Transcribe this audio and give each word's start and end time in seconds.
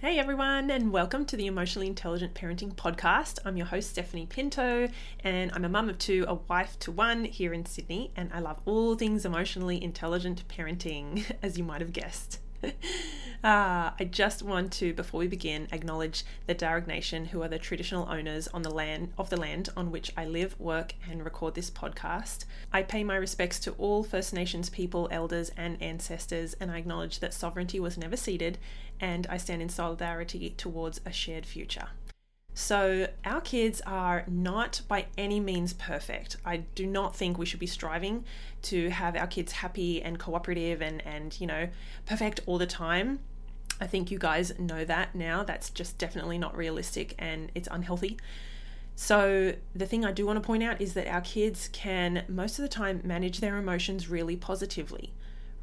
Hey 0.00 0.20
everyone, 0.20 0.70
and 0.70 0.92
welcome 0.92 1.24
to 1.26 1.36
the 1.36 1.48
Emotionally 1.48 1.88
Intelligent 1.88 2.32
Parenting 2.32 2.72
Podcast. 2.72 3.40
I'm 3.44 3.56
your 3.56 3.66
host, 3.66 3.90
Stephanie 3.90 4.26
Pinto, 4.26 4.88
and 5.24 5.50
I'm 5.52 5.64
a 5.64 5.68
mum 5.68 5.88
of 5.88 5.98
two, 5.98 6.24
a 6.28 6.34
wife 6.34 6.78
to 6.78 6.92
one 6.92 7.24
here 7.24 7.52
in 7.52 7.66
Sydney, 7.66 8.12
and 8.14 8.30
I 8.32 8.38
love 8.38 8.60
all 8.64 8.94
things 8.94 9.24
emotionally 9.24 9.82
intelligent 9.82 10.46
parenting, 10.46 11.24
as 11.42 11.58
you 11.58 11.64
might 11.64 11.80
have 11.80 11.92
guessed. 11.92 12.38
uh, 12.64 12.70
I 13.42 14.08
just 14.10 14.42
want 14.42 14.72
to, 14.74 14.92
before 14.92 15.20
we 15.20 15.28
begin, 15.28 15.68
acknowledge 15.70 16.24
the 16.46 16.54
Darug 16.54 16.86
Nation, 16.86 17.26
who 17.26 17.42
are 17.42 17.48
the 17.48 17.58
traditional 17.58 18.08
owners 18.08 18.48
on 18.48 18.62
the 18.62 18.70
land 18.70 19.12
of 19.16 19.30
the 19.30 19.36
land 19.36 19.68
on 19.76 19.90
which 19.90 20.12
I 20.16 20.26
live, 20.26 20.58
work, 20.58 20.94
and 21.08 21.24
record 21.24 21.54
this 21.54 21.70
podcast. 21.70 22.44
I 22.72 22.82
pay 22.82 23.04
my 23.04 23.16
respects 23.16 23.58
to 23.60 23.72
all 23.72 24.02
First 24.02 24.32
Nations 24.32 24.70
people, 24.70 25.08
elders, 25.10 25.50
and 25.56 25.80
ancestors, 25.82 26.54
and 26.60 26.70
I 26.70 26.78
acknowledge 26.78 27.20
that 27.20 27.34
sovereignty 27.34 27.78
was 27.78 27.96
never 27.96 28.16
ceded, 28.16 28.58
and 29.00 29.26
I 29.28 29.36
stand 29.36 29.62
in 29.62 29.68
solidarity 29.68 30.54
towards 30.56 31.00
a 31.06 31.12
shared 31.12 31.46
future. 31.46 31.88
So, 32.60 33.06
our 33.24 33.40
kids 33.40 33.80
are 33.86 34.24
not 34.26 34.80
by 34.88 35.06
any 35.16 35.38
means 35.38 35.72
perfect. 35.72 36.38
I 36.44 36.56
do 36.56 36.86
not 36.86 37.14
think 37.14 37.38
we 37.38 37.46
should 37.46 37.60
be 37.60 37.68
striving 37.68 38.24
to 38.62 38.90
have 38.90 39.14
our 39.14 39.28
kids 39.28 39.52
happy 39.52 40.02
and 40.02 40.18
cooperative 40.18 40.82
and, 40.82 41.00
and 41.06 41.40
you 41.40 41.46
know, 41.46 41.68
perfect 42.04 42.40
all 42.46 42.58
the 42.58 42.66
time. 42.66 43.20
I 43.80 43.86
think 43.86 44.10
you 44.10 44.18
guys 44.18 44.58
know 44.58 44.84
that 44.84 45.14
now. 45.14 45.44
That's 45.44 45.70
just 45.70 45.98
definitely 45.98 46.36
not 46.36 46.56
realistic 46.56 47.14
and 47.16 47.52
it's 47.54 47.68
unhealthy. 47.70 48.18
So, 48.96 49.54
the 49.72 49.86
thing 49.86 50.04
I 50.04 50.10
do 50.10 50.26
want 50.26 50.42
to 50.42 50.44
point 50.44 50.64
out 50.64 50.80
is 50.80 50.94
that 50.94 51.06
our 51.06 51.20
kids 51.20 51.70
can 51.72 52.24
most 52.26 52.58
of 52.58 52.64
the 52.64 52.68
time 52.68 53.00
manage 53.04 53.38
their 53.38 53.56
emotions 53.56 54.08
really 54.08 54.34
positively 54.34 55.12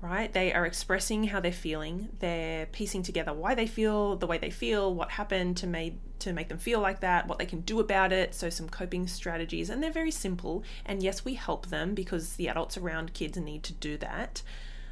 right? 0.06 0.32
They 0.32 0.54
are 0.54 0.66
expressing 0.66 1.26
how 1.26 1.40
they're 1.40 1.52
feeling. 1.52 2.10
They're 2.20 2.68
piecing 2.68 3.04
together 3.04 3.34
why 3.34 3.56
they 3.56 3.68
feel 3.68 4.16
the 4.16 4.28
way 4.28 4.38
they 4.38 4.50
feel, 4.50 4.94
what 4.94 5.12
happened 5.12 5.58
to 5.58 5.68
make 5.68 5.96
to 6.20 6.32
make 6.32 6.48
them 6.48 6.58
feel 6.58 6.80
like 6.80 7.02
that, 7.02 7.28
what 7.28 7.40
they 7.40 7.46
can 7.46 7.62
do 7.62 7.80
about 7.80 8.14
it. 8.14 8.34
So 8.34 8.50
some 8.50 8.70
coping 8.70 9.08
strategies, 9.08 9.70
and 9.70 9.84
they're 9.84 9.92
very 9.92 10.12
simple. 10.12 10.64
And 10.86 11.04
yes, 11.04 11.26
we 11.26 11.34
help 11.34 11.68
them 11.68 11.94
because 11.94 12.36
the 12.36 12.48
adults 12.48 12.78
around 12.78 13.14
kids 13.14 13.38
need 13.38 13.64
to 13.64 13.74
do 13.74 13.98
that. 13.98 14.42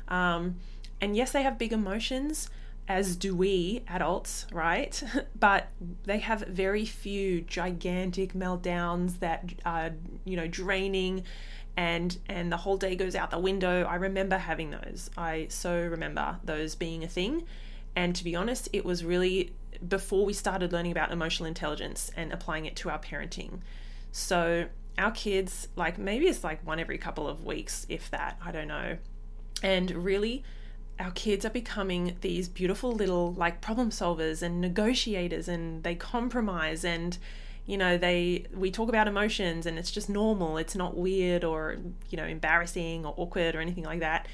Um, 0.08 0.58
and 1.00 1.16
yes, 1.16 1.32
they 1.32 1.44
have 1.44 1.58
big 1.58 1.74
emotions, 1.74 2.50
as 2.88 3.16
do 3.16 3.36
we 3.36 3.84
adults, 3.88 4.46
right? 4.52 5.02
but 5.40 5.70
they 6.04 6.20
have 6.20 6.42
very 6.42 6.86
few 6.86 7.42
gigantic 7.42 8.34
meltdowns 8.34 9.20
that 9.20 9.46
are, 9.66 9.92
you 10.26 10.36
know, 10.36 10.48
draining 10.48 11.24
and 11.76 12.18
and 12.28 12.52
the 12.52 12.58
whole 12.58 12.78
day 12.78 12.96
goes 12.96 13.16
out 13.16 13.32
the 13.32 13.40
window. 13.40 13.84
I 13.84 13.96
remember 13.96 14.38
having 14.38 14.72
those. 14.72 15.10
I 15.18 15.48
so 15.50 15.76
remember 15.76 16.38
those 16.44 16.76
being 16.76 17.04
a 17.04 17.08
thing. 17.08 17.46
And 17.96 18.16
to 18.16 18.24
be 18.24 18.36
honest, 18.36 18.70
it 18.74 18.86
was 18.86 19.04
really 19.04 19.54
before 19.88 20.26
we 20.26 20.34
started 20.34 20.72
learning 20.72 20.92
about 20.92 21.12
emotional 21.12 21.48
intelligence 21.48 22.12
and 22.16 22.32
applying 22.32 22.66
it 22.66 22.76
to 22.78 22.90
our 22.90 23.00
parenting. 23.00 23.60
So 24.12 24.68
our 24.98 25.12
kids, 25.12 25.68
like 25.76 25.98
maybe 25.98 26.28
it's 26.28 26.44
like 26.44 26.66
one 26.66 26.80
every 26.80 26.98
couple 26.98 27.28
of 27.28 27.44
weeks, 27.44 27.86
if 27.90 28.12
that, 28.12 28.38
I 28.44 28.52
don't 28.52 28.68
know. 28.68 28.98
And 29.62 29.90
really, 29.92 30.44
our 31.00 31.12
kids 31.12 31.46
are 31.46 31.50
becoming 31.50 32.16
these 32.22 32.48
beautiful 32.48 32.92
little 32.92 33.34
like 33.34 33.62
problem 33.62 33.90
solvers 33.90 34.42
and 34.42 34.62
negotiators 34.62 35.48
and 35.48 35.84
they 35.84 35.96
compromise 35.96 36.86
and 36.86 37.18
you 37.66 37.78
know 37.78 37.98
they 37.98 38.46
we 38.54 38.70
talk 38.70 38.90
about 38.90 39.08
emotions 39.08 39.66
and 39.66 39.80
it's 39.80 39.92
just 39.92 40.10
normal. 40.10 40.58
It's 40.58 40.76
not 40.76 40.96
weird 40.96 41.44
or 41.44 41.78
you 42.10 42.18
know 42.18 42.26
embarrassing 42.26 43.06
or 43.06 43.14
awkward 43.18 43.56
or 43.56 43.62
anything 43.62 43.86
like 43.86 44.00
that. 44.02 44.28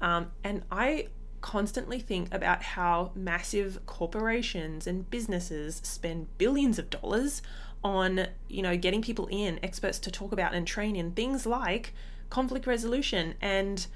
Um, 0.00 0.30
and 0.42 0.62
i 0.70 1.08
constantly 1.40 2.00
think 2.00 2.32
about 2.34 2.62
how 2.62 3.12
massive 3.14 3.84
corporations 3.86 4.86
and 4.86 5.08
businesses 5.10 5.80
spend 5.84 6.26
billions 6.38 6.78
of 6.78 6.90
dollars 6.90 7.42
on 7.82 8.26
you 8.48 8.62
know 8.62 8.76
getting 8.76 9.00
people 9.00 9.26
in 9.30 9.58
experts 9.62 9.98
to 9.98 10.10
talk 10.10 10.32
about 10.32 10.54
and 10.54 10.66
train 10.66 10.94
in 10.96 11.12
things 11.12 11.46
like 11.46 11.94
conflict 12.28 12.66
resolution 12.66 13.34
and 13.40 13.86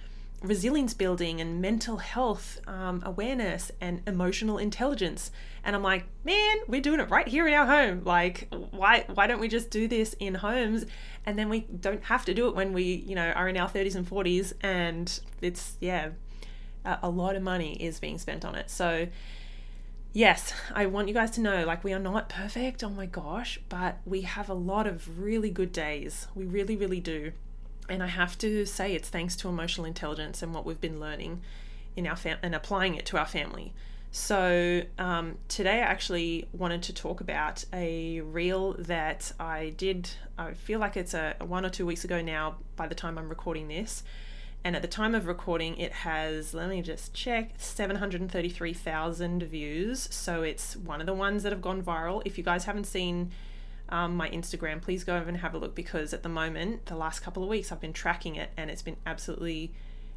resilience 0.44 0.94
building 0.94 1.40
and 1.40 1.60
mental 1.60 1.96
health 1.96 2.60
um, 2.66 3.02
awareness 3.04 3.72
and 3.80 4.02
emotional 4.06 4.58
intelligence. 4.58 5.30
And 5.64 5.74
i'm 5.74 5.82
like 5.82 6.04
man 6.24 6.58
we're 6.68 6.82
doing 6.82 7.00
it 7.00 7.08
right 7.10 7.26
here 7.26 7.48
in 7.48 7.54
our 7.54 7.66
home. 7.66 8.02
Like 8.04 8.52
why 8.70 9.06
why 9.12 9.26
don't 9.26 9.40
we 9.40 9.48
just 9.48 9.70
do 9.70 9.88
this 9.88 10.14
in 10.20 10.34
homes? 10.34 10.84
And 11.26 11.38
then 11.38 11.48
we 11.48 11.60
don't 11.60 12.04
have 12.04 12.24
to 12.26 12.34
do 12.34 12.48
it 12.48 12.54
when 12.54 12.72
we 12.72 12.82
you 13.06 13.14
know 13.14 13.30
are 13.30 13.48
in 13.48 13.56
our 13.56 13.68
30s 13.68 13.94
and 13.96 14.08
40s 14.08 14.52
and 14.60 15.20
it's 15.40 15.76
yeah 15.80 16.10
a, 16.84 16.98
a 17.04 17.10
lot 17.10 17.36
of 17.36 17.42
money 17.42 17.82
is 17.82 17.98
being 17.98 18.18
spent 18.18 18.44
on 18.44 18.54
it. 18.54 18.70
So 18.70 19.08
yes 20.16 20.54
i 20.72 20.86
want 20.86 21.08
you 21.08 21.14
guys 21.14 21.32
to 21.32 21.40
know 21.40 21.64
like 21.64 21.82
we 21.82 21.92
are 21.92 21.98
not 21.98 22.28
perfect 22.28 22.84
oh 22.84 22.88
my 22.88 23.04
gosh 23.04 23.58
but 23.68 23.98
we 24.04 24.20
have 24.20 24.48
a 24.48 24.54
lot 24.54 24.86
of 24.86 25.18
really 25.20 25.50
good 25.50 25.72
days. 25.72 26.28
We 26.36 26.44
really 26.44 26.76
really 26.76 27.00
do 27.00 27.32
and 27.88 28.02
I 28.02 28.08
have 28.08 28.36
to 28.38 28.66
say, 28.66 28.94
it's 28.94 29.08
thanks 29.08 29.36
to 29.36 29.48
emotional 29.48 29.86
intelligence 29.86 30.42
and 30.42 30.54
what 30.54 30.64
we've 30.64 30.80
been 30.80 31.00
learning 31.00 31.42
in 31.96 32.06
our 32.06 32.16
fam- 32.16 32.38
and 32.42 32.54
applying 32.54 32.94
it 32.94 33.06
to 33.06 33.18
our 33.18 33.26
family. 33.26 33.72
So 34.10 34.82
um, 34.96 35.38
today, 35.48 35.78
I 35.78 35.86
actually 35.86 36.46
wanted 36.52 36.82
to 36.84 36.92
talk 36.92 37.20
about 37.20 37.64
a 37.72 38.20
reel 38.20 38.74
that 38.78 39.32
I 39.40 39.74
did. 39.76 40.10
I 40.38 40.52
feel 40.52 40.78
like 40.78 40.96
it's 40.96 41.14
a, 41.14 41.34
a 41.40 41.44
one 41.44 41.66
or 41.66 41.68
two 41.68 41.84
weeks 41.84 42.04
ago 42.04 42.22
now. 42.22 42.56
By 42.76 42.86
the 42.86 42.94
time 42.94 43.18
I'm 43.18 43.28
recording 43.28 43.66
this, 43.66 44.04
and 44.62 44.76
at 44.76 44.82
the 44.82 44.88
time 44.88 45.16
of 45.16 45.26
recording, 45.26 45.76
it 45.78 45.92
has. 45.92 46.54
Let 46.54 46.68
me 46.68 46.80
just 46.80 47.12
check. 47.12 47.54
Seven 47.58 47.96
hundred 47.96 48.20
and 48.20 48.30
thirty-three 48.30 48.72
thousand 48.72 49.42
views. 49.42 50.08
So 50.12 50.42
it's 50.42 50.76
one 50.76 51.00
of 51.00 51.06
the 51.06 51.12
ones 51.12 51.42
that 51.42 51.50
have 51.50 51.60
gone 51.60 51.82
viral. 51.82 52.22
If 52.24 52.38
you 52.38 52.44
guys 52.44 52.66
haven't 52.66 52.86
seen 52.86 53.32
um, 53.88 54.16
my 54.16 54.28
Instagram, 54.30 54.80
please 54.80 55.04
go 55.04 55.16
over 55.16 55.28
and 55.28 55.38
have 55.38 55.54
a 55.54 55.58
look 55.58 55.74
because 55.74 56.12
at 56.14 56.22
the 56.22 56.28
moment, 56.28 56.86
the 56.86 56.96
last 56.96 57.20
couple 57.20 57.42
of 57.42 57.48
weeks, 57.48 57.70
I've 57.70 57.80
been 57.80 57.92
tracking 57.92 58.36
it 58.36 58.50
and 58.56 58.70
it's 58.70 58.82
been 58.82 58.96
absolutely 59.06 59.72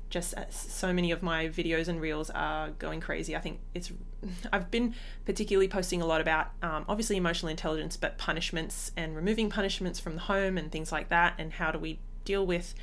just 0.09 0.33
uh, 0.35 0.45
so 0.49 0.93
many 0.93 1.11
of 1.11 1.21
my 1.21 1.47
videos 1.47 1.87
and 1.87 1.99
reels 1.99 2.29
are 2.29 2.69
going 2.71 3.01
crazy. 3.01 3.35
I 3.35 3.39
think 3.39 3.59
it's, 3.73 3.91
I've 4.53 4.71
been 4.71 4.95
particularly 5.25 5.67
posting 5.67 6.01
a 6.01 6.05
lot 6.05 6.21
about 6.21 6.51
um, 6.61 6.85
obviously 6.87 7.17
emotional 7.17 7.49
intelligence, 7.49 7.97
but 7.97 8.17
punishments 8.17 8.91
and 8.95 9.15
removing 9.15 9.49
punishments 9.49 9.99
from 9.99 10.15
the 10.15 10.21
home 10.21 10.57
and 10.57 10.71
things 10.71 10.91
like 10.91 11.09
that, 11.09 11.33
and 11.37 11.53
how 11.53 11.71
do 11.71 11.79
we 11.79 11.99
deal 12.23 12.45
with 12.45 12.73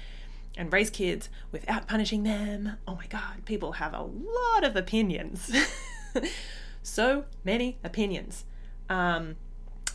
and 0.57 0.73
raise 0.73 0.91
kids 0.91 1.29
without 1.51 1.89
punishing 1.89 2.23
them. 2.23 2.77
Oh 2.87 2.95
my 2.95 3.07
God, 3.07 3.45
people 3.45 3.73
have 3.73 3.93
a 3.93 4.03
lot 4.03 4.65
of 4.65 4.77
opinions. 4.77 5.51
so 6.83 7.25
many 7.43 7.79
opinions. 7.83 8.45
Um, 8.89 9.37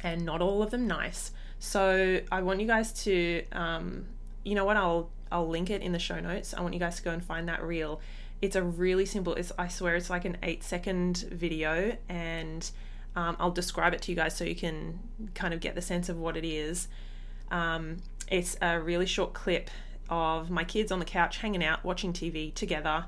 and 0.04 0.26
not 0.26 0.42
all 0.42 0.62
of 0.62 0.72
them 0.72 0.88
nice. 0.88 1.32
So 1.60 2.22
I 2.32 2.42
want 2.42 2.62
you 2.62 2.68
guys 2.68 2.94
to, 3.04 3.44
um, 3.52 4.06
you 4.44 4.56
know 4.56 4.66
what? 4.66 4.78
I'll 4.78 5.10
I'll 5.32 5.48
link 5.48 5.70
it 5.70 5.82
in 5.82 5.92
the 5.92 6.00
show 6.00 6.20
notes. 6.20 6.54
I 6.54 6.62
want 6.62 6.74
you 6.74 6.80
guys 6.80 6.98
to 6.98 7.04
go 7.04 7.12
and 7.12 7.24
find 7.24 7.48
that 7.50 7.62
reel. 7.64 8.02
It's 8.42 8.56
a 8.56 8.64
really 8.64 9.06
simple. 9.06 9.36
It's 9.36 9.52
I 9.58 9.68
swear 9.68 9.96
it's 9.96 10.10
like 10.10 10.26
an 10.26 10.38
eight 10.42 10.64
second 10.64 11.26
video, 11.32 11.96
and 12.08 12.70
um, 13.16 13.36
I'll 13.40 13.52
describe 13.52 13.94
it 13.94 14.02
to 14.04 14.12
you 14.12 14.16
guys 14.16 14.36
so 14.36 14.44
you 14.44 14.56
can 14.56 15.00
kind 15.36 15.54
of 15.54 15.60
get 15.60 15.76
the 15.76 15.82
sense 15.82 16.10
of 16.10 16.18
what 16.18 16.38
it 16.38 16.46
is. 16.46 16.88
Um, 17.52 17.98
it's 18.30 18.58
a 18.62 18.80
really 18.80 19.06
short 19.06 19.34
clip 19.34 19.70
of 20.10 20.50
my 20.50 20.64
kids 20.64 20.92
on 20.92 21.00
the 21.00 21.06
couch 21.06 21.38
hanging 21.40 21.64
out 21.64 21.84
watching 21.84 22.14
TV 22.14 22.54
together. 22.54 23.06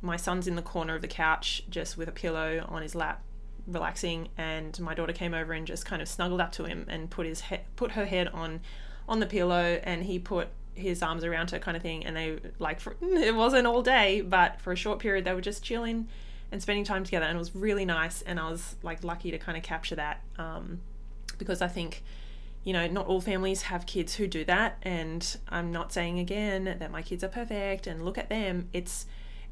My 0.00 0.16
son's 0.16 0.46
in 0.46 0.54
the 0.54 0.62
corner 0.62 0.94
of 0.94 1.02
the 1.02 1.08
couch 1.08 1.64
just 1.68 1.96
with 1.96 2.08
a 2.08 2.12
pillow 2.12 2.64
on 2.68 2.82
his 2.82 2.94
lap 2.94 3.22
relaxing, 3.68 4.28
and 4.36 4.78
my 4.80 4.94
daughter 4.94 5.12
came 5.12 5.34
over 5.34 5.52
and 5.52 5.66
just 5.66 5.86
kind 5.86 6.02
of 6.02 6.08
snuggled 6.08 6.40
up 6.40 6.52
to 6.52 6.64
him 6.64 6.86
and 6.88 7.10
put 7.10 7.26
his 7.26 7.42
he- 7.42 7.60
put 7.76 7.92
her 7.92 8.06
head 8.06 8.28
on 8.28 8.60
on 9.08 9.20
the 9.20 9.26
pillow, 9.26 9.80
and 9.82 10.04
he 10.04 10.18
put 10.18 10.48
his 10.74 11.02
arms 11.02 11.24
around 11.24 11.50
her, 11.50 11.58
kind 11.58 11.76
of 11.76 11.82
thing. 11.82 12.04
And 12.04 12.16
they 12.16 12.38
like 12.58 12.80
for, 12.80 12.96
it 13.02 13.34
wasn't 13.34 13.66
all 13.66 13.82
day, 13.82 14.20
but 14.20 14.60
for 14.60 14.72
a 14.72 14.76
short 14.76 14.98
period, 14.98 15.24
they 15.24 15.34
were 15.34 15.40
just 15.40 15.62
chilling 15.62 16.08
and 16.50 16.62
spending 16.62 16.84
time 16.84 17.04
together, 17.04 17.26
and 17.26 17.36
it 17.36 17.38
was 17.38 17.54
really 17.54 17.84
nice. 17.84 18.22
And 18.22 18.40
I 18.40 18.50
was 18.50 18.76
like 18.82 19.04
lucky 19.04 19.30
to 19.30 19.38
kind 19.38 19.56
of 19.56 19.64
capture 19.64 19.96
that 19.96 20.22
um, 20.38 20.80
because 21.38 21.62
I 21.62 21.68
think 21.68 22.02
you 22.64 22.72
know, 22.74 22.86
not 22.86 23.06
all 23.06 23.20
families 23.20 23.62
have 23.62 23.86
kids 23.86 24.16
who 24.16 24.26
do 24.26 24.44
that. 24.44 24.76
And 24.82 25.36
I'm 25.48 25.72
not 25.72 25.90
saying 25.90 26.18
again 26.18 26.76
that 26.78 26.90
my 26.90 27.00
kids 27.00 27.24
are 27.24 27.28
perfect 27.28 27.86
and 27.86 28.04
look 28.04 28.18
at 28.18 28.28
them. 28.28 28.68
It's 28.74 29.06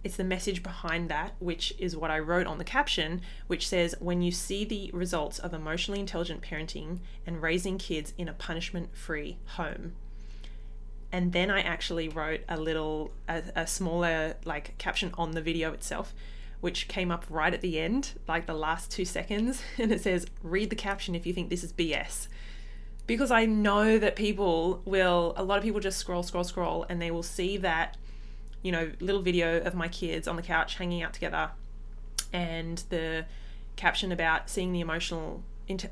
it's 0.06 0.16
the 0.16 0.24
message 0.24 0.62
behind 0.62 1.08
that, 1.10 1.34
which 1.40 1.74
is 1.80 1.96
what 1.96 2.12
I 2.12 2.20
wrote 2.20 2.46
on 2.46 2.58
the 2.58 2.64
caption, 2.64 3.20
which 3.48 3.66
says 3.66 3.96
When 3.98 4.22
you 4.22 4.30
see 4.30 4.64
the 4.64 4.88
results 4.94 5.40
of 5.40 5.52
emotionally 5.52 5.98
intelligent 5.98 6.42
parenting 6.42 7.00
and 7.26 7.42
raising 7.42 7.76
kids 7.76 8.14
in 8.16 8.28
a 8.28 8.32
punishment 8.32 8.96
free 8.96 9.38
home. 9.56 9.94
And 11.10 11.32
then 11.32 11.50
I 11.50 11.60
actually 11.60 12.08
wrote 12.08 12.42
a 12.48 12.56
little, 12.56 13.10
a, 13.28 13.42
a 13.56 13.66
smaller 13.66 14.36
like 14.44 14.78
caption 14.78 15.10
on 15.18 15.32
the 15.32 15.42
video 15.42 15.72
itself, 15.72 16.14
which 16.60 16.86
came 16.86 17.10
up 17.10 17.24
right 17.28 17.52
at 17.52 17.60
the 17.60 17.80
end, 17.80 18.12
like 18.28 18.46
the 18.46 18.54
last 18.54 18.92
two 18.92 19.04
seconds. 19.04 19.60
And 19.78 19.90
it 19.90 20.00
says, 20.02 20.26
Read 20.40 20.70
the 20.70 20.76
caption 20.76 21.16
if 21.16 21.26
you 21.26 21.32
think 21.32 21.50
this 21.50 21.64
is 21.64 21.72
BS 21.72 22.28
because 23.08 23.30
I 23.30 23.44
know 23.44 23.98
that 23.98 24.16
people 24.16 24.82
will, 24.84 25.32
a 25.36 25.44
lot 25.44 25.58
of 25.58 25.64
people 25.64 25.80
just 25.80 25.98
scroll, 25.98 26.22
scroll, 26.22 26.44
scroll, 26.44 26.86
and 26.88 27.00
they 27.00 27.10
will 27.12 27.22
see 27.22 27.56
that 27.58 27.96
you 28.66 28.72
know, 28.72 28.90
little 28.98 29.22
video 29.22 29.60
of 29.60 29.76
my 29.76 29.86
kids 29.86 30.26
on 30.26 30.34
the 30.34 30.42
couch 30.42 30.74
hanging 30.74 31.00
out 31.00 31.12
together 31.12 31.50
and 32.32 32.82
the 32.88 33.24
caption 33.76 34.10
about 34.10 34.50
seeing 34.50 34.72
the 34.72 34.80
emotional 34.80 35.44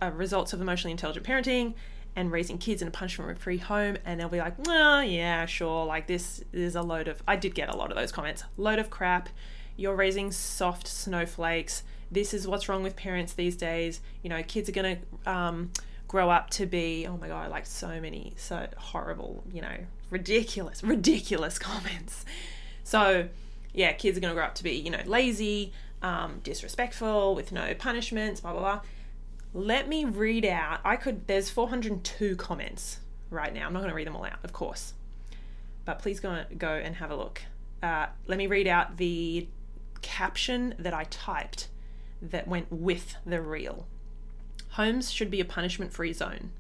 uh, 0.03 0.11
results 0.11 0.53
of 0.53 0.61
emotionally 0.61 0.91
intelligent 0.91 1.25
parenting 1.25 1.75
and 2.17 2.33
raising 2.33 2.59
kids 2.59 2.83
in 2.83 2.89
a 2.89 2.91
punishment 2.91 3.39
free 3.39 3.59
home 3.59 3.97
and 4.05 4.19
they'll 4.19 4.29
be 4.29 4.39
like 4.39 4.55
well 4.67 5.05
yeah 5.05 5.47
sure 5.47 5.87
like 5.87 6.09
this 6.09 6.43
is 6.53 6.75
a 6.75 6.83
load 6.83 7.07
of 7.07 7.23
i 7.29 7.37
did 7.37 7.55
get 7.55 7.69
a 7.69 7.77
lot 7.77 7.91
of 7.91 7.97
those 7.97 8.11
comments 8.11 8.43
load 8.57 8.81
of 8.81 8.91
crap 8.91 9.29
you're 9.77 9.95
raising 9.95 10.33
soft 10.33 10.89
snowflakes 10.89 11.85
this 12.11 12.35
is 12.35 12.47
what's 12.49 12.69
wrong 12.69 12.83
with 12.83 12.97
parents 12.97 13.35
these 13.35 13.57
days 13.57 14.01
you 14.23 14.29
know 14.29 14.43
kids 14.43 14.69
are 14.69 14.73
going 14.73 14.97
to 14.97 15.31
um, 15.31 15.71
grow 16.09 16.29
up 16.29 16.51
to 16.51 16.67
be 16.67 17.07
oh 17.07 17.17
my 17.17 17.29
god 17.29 17.51
like 17.51 17.67
so 17.67 18.01
many 18.01 18.33
so 18.37 18.67
horrible 18.77 19.45
you 19.53 19.61
know 19.61 19.77
ridiculous 20.11 20.83
ridiculous 20.83 21.59
comments 21.71 22.25
so 22.85 23.29
yeah 23.73 23.93
kids 23.93 24.17
are 24.17 24.21
going 24.21 24.31
to 24.31 24.35
grow 24.35 24.45
up 24.45 24.55
to 24.55 24.63
be 24.63 24.73
you 24.73 24.91
know 24.91 25.03
lazy 25.07 25.73
um, 26.03 26.41
disrespectful 26.45 27.35
with 27.35 27.51
no 27.51 27.75
punishments 27.75 28.41
blah 28.41 28.53
blah 28.53 28.61
blah 28.61 28.81
let 29.55 29.89
me 29.89 30.05
read 30.05 30.45
out. 30.45 30.81
I 30.85 30.97
could, 30.97 31.29
there's 31.29 31.49
402 31.49 32.35
comments 32.37 32.99
right 33.31 33.55
now. 33.55 33.67
I'm 33.67 33.73
not 33.73 33.79
going 33.79 33.91
to 33.91 33.95
read 33.95 34.09
them 34.09 34.17
all 34.17 34.25
out, 34.25 34.41
of 34.43 34.53
course. 34.53 34.95
But 35.85 36.01
please 36.01 36.19
go, 36.19 36.45
go 36.59 36.71
and 36.71 36.97
have 36.97 37.11
a 37.11 37.17
look. 37.17 37.43
Uh, 37.81 38.07
let 38.27 38.37
me 38.37 38.49
read 38.49 38.67
out 38.67 38.97
the 38.97 39.47
caption 40.03 40.75
that 40.79 40.93
I 40.93 41.05
typed 41.05 41.69
that 42.21 42.49
went 42.49 42.71
with 42.73 43.15
the 43.25 43.41
reel. 43.41 43.87
Homes 44.71 45.13
should 45.13 45.31
be 45.31 45.41
a 45.41 45.45
punishment 45.45 45.93
free 45.93 46.13
zone. 46.13 46.51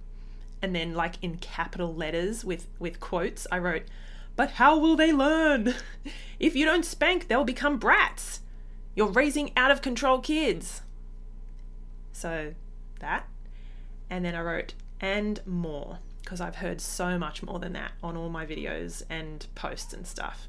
And 0.63 0.75
then, 0.75 0.95
like 0.95 1.17
in 1.21 1.39
capital 1.39 1.93
letters 1.93 2.45
with, 2.45 2.69
with 2.79 3.01
quotes, 3.01 3.47
I 3.51 3.59
wrote, 3.59 3.83
But 4.37 4.53
how 4.53 4.79
will 4.79 4.97
they 4.97 5.13
learn? 5.13 5.75
if 6.41 6.57
you 6.57 6.65
don't 6.65 6.85
spank, 6.85 7.29
they'll 7.29 7.45
become 7.45 7.79
brats. 7.79 8.41
You're 8.95 9.09
raising 9.09 9.53
out 9.57 9.71
of 9.71 9.83
control 9.83 10.21
kids. 10.21 10.83
So 12.13 12.55
that. 13.01 13.29
And 14.11 14.25
then 14.25 14.35
I 14.35 14.41
wrote, 14.41 14.75
and 15.01 15.41
more, 15.47 15.99
because 16.23 16.41
I've 16.41 16.57
heard 16.57 16.81
so 16.81 17.19
much 17.19 17.43
more 17.43 17.59
than 17.59 17.73
that 17.73 17.93
on 18.03 18.17
all 18.17 18.29
my 18.29 18.47
videos 18.47 19.03
and 19.09 19.47
posts 19.55 19.93
and 19.93 20.07
stuff. 20.07 20.49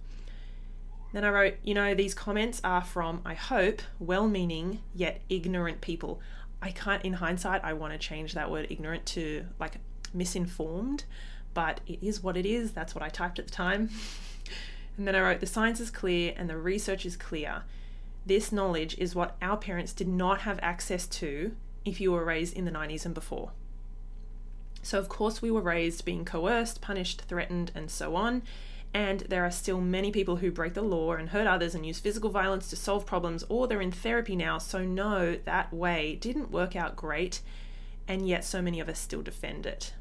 Then 1.14 1.24
I 1.24 1.30
wrote, 1.30 1.54
you 1.64 1.74
know, 1.74 1.96
these 1.96 2.14
comments 2.14 2.60
are 2.64 2.84
from, 2.84 3.22
I 3.26 3.36
hope, 3.36 3.82
well 4.00 4.28
meaning 4.28 4.82
yet 4.94 5.22
ignorant 5.30 5.82
people. 5.82 6.20
I 6.62 6.72
can't, 6.72 7.04
in 7.06 7.14
hindsight, 7.14 7.64
I 7.64 7.74
want 7.74 7.94
to 7.94 8.00
change 8.00 8.34
that 8.34 8.52
word 8.52 8.68
ignorant 8.70 9.06
to 9.08 9.46
like 9.60 9.78
misinformed, 10.14 11.06
but 11.56 11.80
it 11.88 11.98
is 12.04 12.22
what 12.22 12.38
it 12.38 12.46
is. 12.46 12.74
That's 12.74 12.94
what 12.94 13.04
I 13.04 13.10
typed 13.10 13.40
at 13.40 13.48
the 13.48 13.52
time. 13.52 13.90
and 14.98 15.08
then 15.08 15.16
I 15.16 15.22
wrote, 15.22 15.40
the 15.40 15.48
science 15.48 15.80
is 15.80 15.90
clear 15.90 16.36
and 16.38 16.48
the 16.48 16.58
research 16.58 17.04
is 17.08 17.18
clear. 17.18 17.64
This 18.28 18.52
knowledge 18.52 18.96
is 19.00 19.16
what 19.16 19.36
our 19.42 19.58
parents 19.58 19.94
did 19.94 20.08
not 20.08 20.42
have 20.42 20.60
access 20.62 21.08
to 21.08 21.56
if 21.84 22.00
you 22.00 22.12
were 22.12 22.24
raised 22.24 22.56
in 22.56 22.66
the 22.66 22.72
90s 22.72 23.06
and 23.06 23.16
before. 23.16 23.52
So, 24.82 25.00
of 25.00 25.10
course, 25.10 25.42
we 25.42 25.50
were 25.50 25.62
raised 25.62 26.06
being 26.06 26.26
coerced, 26.26 26.82
punished, 26.82 27.24
threatened, 27.28 27.72
and 27.74 27.90
so 27.90 28.16
on. 28.16 28.44
And 28.94 29.22
there 29.22 29.44
are 29.44 29.52
still 29.52 29.82
many 29.82 30.12
people 30.12 30.38
who 30.38 30.52
break 30.52 30.74
the 30.74 30.82
law 30.82 31.14
and 31.14 31.30
hurt 31.30 31.48
others 31.48 31.74
and 31.74 31.86
use 31.86 32.00
physical 32.00 32.30
violence 32.30 32.70
to 32.70 32.76
solve 32.76 33.06
problems, 33.06 33.44
or 33.50 33.68
they're 33.68 33.82
in 33.82 33.92
therapy 33.92 34.36
now. 34.36 34.58
So, 34.58 34.86
no, 34.86 35.38
that 35.46 35.74
way 35.74 36.16
didn't 36.16 36.52
work 36.52 36.76
out 36.76 36.96
great, 36.96 37.42
and 38.08 38.28
yet 38.28 38.46
so 38.46 38.62
many 38.62 38.80
of 38.80 38.88
us 38.88 39.00
still 39.00 39.22
defend 39.22 39.66
it. 39.66 39.94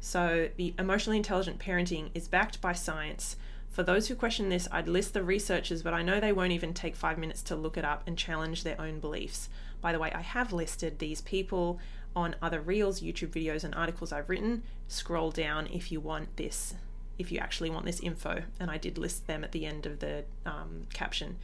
So, 0.00 0.48
the 0.56 0.74
emotionally 0.78 1.16
intelligent 1.16 1.58
parenting 1.58 2.10
is 2.14 2.28
backed 2.28 2.60
by 2.60 2.72
science. 2.72 3.36
For 3.70 3.82
those 3.82 4.08
who 4.08 4.14
question 4.14 4.48
this, 4.48 4.68
I'd 4.72 4.88
list 4.88 5.12
the 5.12 5.22
researchers, 5.22 5.82
but 5.82 5.94
I 5.94 6.02
know 6.02 6.20
they 6.20 6.32
won't 6.32 6.52
even 6.52 6.74
take 6.74 6.96
five 6.96 7.18
minutes 7.18 7.42
to 7.44 7.56
look 7.56 7.76
it 7.76 7.84
up 7.84 8.02
and 8.06 8.16
challenge 8.16 8.62
their 8.62 8.80
own 8.80 9.00
beliefs. 9.00 9.48
By 9.80 9.92
the 9.92 9.98
way, 9.98 10.10
I 10.12 10.20
have 10.20 10.52
listed 10.52 10.98
these 10.98 11.20
people 11.20 11.78
on 12.16 12.36
other 12.42 12.60
reels, 12.60 13.00
YouTube 13.00 13.28
videos, 13.28 13.64
and 13.64 13.74
articles 13.74 14.12
I've 14.12 14.28
written. 14.28 14.62
Scroll 14.88 15.30
down 15.30 15.68
if 15.68 15.92
you 15.92 16.00
want 16.00 16.36
this, 16.36 16.74
if 17.18 17.30
you 17.30 17.38
actually 17.38 17.70
want 17.70 17.86
this 17.86 18.00
info. 18.00 18.42
And 18.58 18.70
I 18.70 18.78
did 18.78 18.98
list 18.98 19.26
them 19.26 19.44
at 19.44 19.52
the 19.52 19.66
end 19.66 19.86
of 19.86 20.00
the 20.00 20.24
um, 20.44 20.86
caption. 20.92 21.36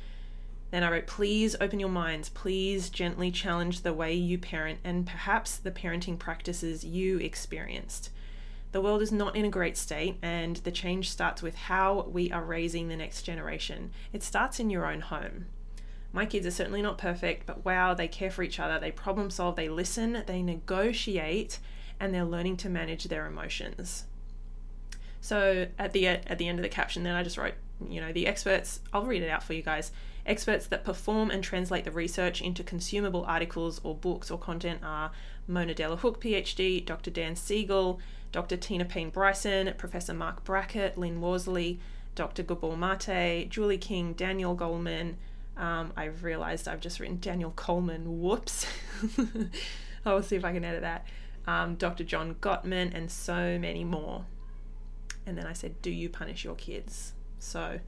Then 0.70 0.82
I 0.82 0.90
wrote, 0.90 1.06
please 1.06 1.54
open 1.60 1.78
your 1.78 1.88
minds. 1.88 2.28
Please 2.30 2.90
gently 2.90 3.30
challenge 3.30 3.82
the 3.82 3.94
way 3.94 4.12
you 4.14 4.38
parent 4.38 4.80
and 4.82 5.06
perhaps 5.06 5.56
the 5.56 5.70
parenting 5.70 6.18
practices 6.18 6.82
you 6.84 7.18
experienced. 7.18 8.10
The 8.74 8.80
world 8.80 9.02
is 9.02 9.12
not 9.12 9.36
in 9.36 9.44
a 9.44 9.50
great 9.50 9.76
state, 9.76 10.16
and 10.20 10.56
the 10.56 10.72
change 10.72 11.08
starts 11.08 11.42
with 11.42 11.54
how 11.54 12.08
we 12.10 12.32
are 12.32 12.42
raising 12.42 12.88
the 12.88 12.96
next 12.96 13.22
generation. 13.22 13.92
It 14.12 14.24
starts 14.24 14.58
in 14.58 14.68
your 14.68 14.90
own 14.90 15.00
home. 15.00 15.46
My 16.12 16.26
kids 16.26 16.44
are 16.44 16.50
certainly 16.50 16.82
not 16.82 16.98
perfect, 16.98 17.46
but 17.46 17.64
wow, 17.64 17.94
they 17.94 18.08
care 18.08 18.32
for 18.32 18.42
each 18.42 18.58
other, 18.58 18.80
they 18.80 18.90
problem 18.90 19.30
solve, 19.30 19.54
they 19.54 19.68
listen, 19.68 20.24
they 20.26 20.42
negotiate, 20.42 21.60
and 22.00 22.12
they're 22.12 22.24
learning 22.24 22.56
to 22.58 22.68
manage 22.68 23.04
their 23.04 23.26
emotions. 23.26 24.06
So 25.20 25.68
at 25.78 25.92
the 25.92 26.08
at 26.08 26.38
the 26.38 26.48
end 26.48 26.58
of 26.58 26.64
the 26.64 26.68
caption, 26.68 27.04
then 27.04 27.14
I 27.14 27.22
just 27.22 27.38
wrote, 27.38 27.54
you 27.88 28.00
know, 28.00 28.12
the 28.12 28.26
experts. 28.26 28.80
I'll 28.92 29.06
read 29.06 29.22
it 29.22 29.30
out 29.30 29.44
for 29.44 29.52
you 29.52 29.62
guys. 29.62 29.92
Experts 30.26 30.66
that 30.66 30.84
perform 30.84 31.30
and 31.30 31.44
translate 31.44 31.84
the 31.84 31.92
research 31.92 32.42
into 32.42 32.64
consumable 32.64 33.24
articles 33.24 33.80
or 33.84 33.94
books 33.94 34.32
or 34.32 34.38
content 34.38 34.80
are 34.82 35.12
Mona 35.46 35.74
Delahooke, 35.74 36.20
PhD, 36.20 36.84
Dr. 36.84 37.10
Dan 37.10 37.36
Siegel, 37.36 38.00
Dr. 38.32 38.56
Tina 38.56 38.84
Payne 38.84 39.10
Bryson, 39.10 39.72
Professor 39.78 40.14
Mark 40.14 40.44
Brackett, 40.44 40.98
Lynn 40.98 41.20
Worsley, 41.20 41.80
Dr. 42.14 42.42
Gabor 42.42 42.76
Mate, 42.76 43.48
Julie 43.48 43.78
King, 43.78 44.12
Daniel 44.12 44.56
Goleman, 44.56 45.14
um, 45.56 45.92
I've 45.96 46.24
realized 46.24 46.66
I've 46.66 46.80
just 46.80 46.98
written 46.98 47.18
Daniel 47.20 47.52
Coleman. 47.54 48.20
Whoops. 48.20 48.66
I'll 50.06 50.22
see 50.22 50.36
if 50.36 50.44
I 50.44 50.52
can 50.52 50.64
edit 50.64 50.82
that. 50.82 51.06
Um, 51.46 51.76
Dr. 51.76 52.04
John 52.04 52.34
Gottman, 52.36 52.94
and 52.94 53.10
so 53.10 53.58
many 53.58 53.84
more. 53.84 54.24
And 55.26 55.38
then 55.38 55.46
I 55.46 55.52
said, 55.52 55.80
Do 55.82 55.90
you 55.90 56.08
punish 56.08 56.44
your 56.44 56.54
kids? 56.54 57.12
So 57.38 57.80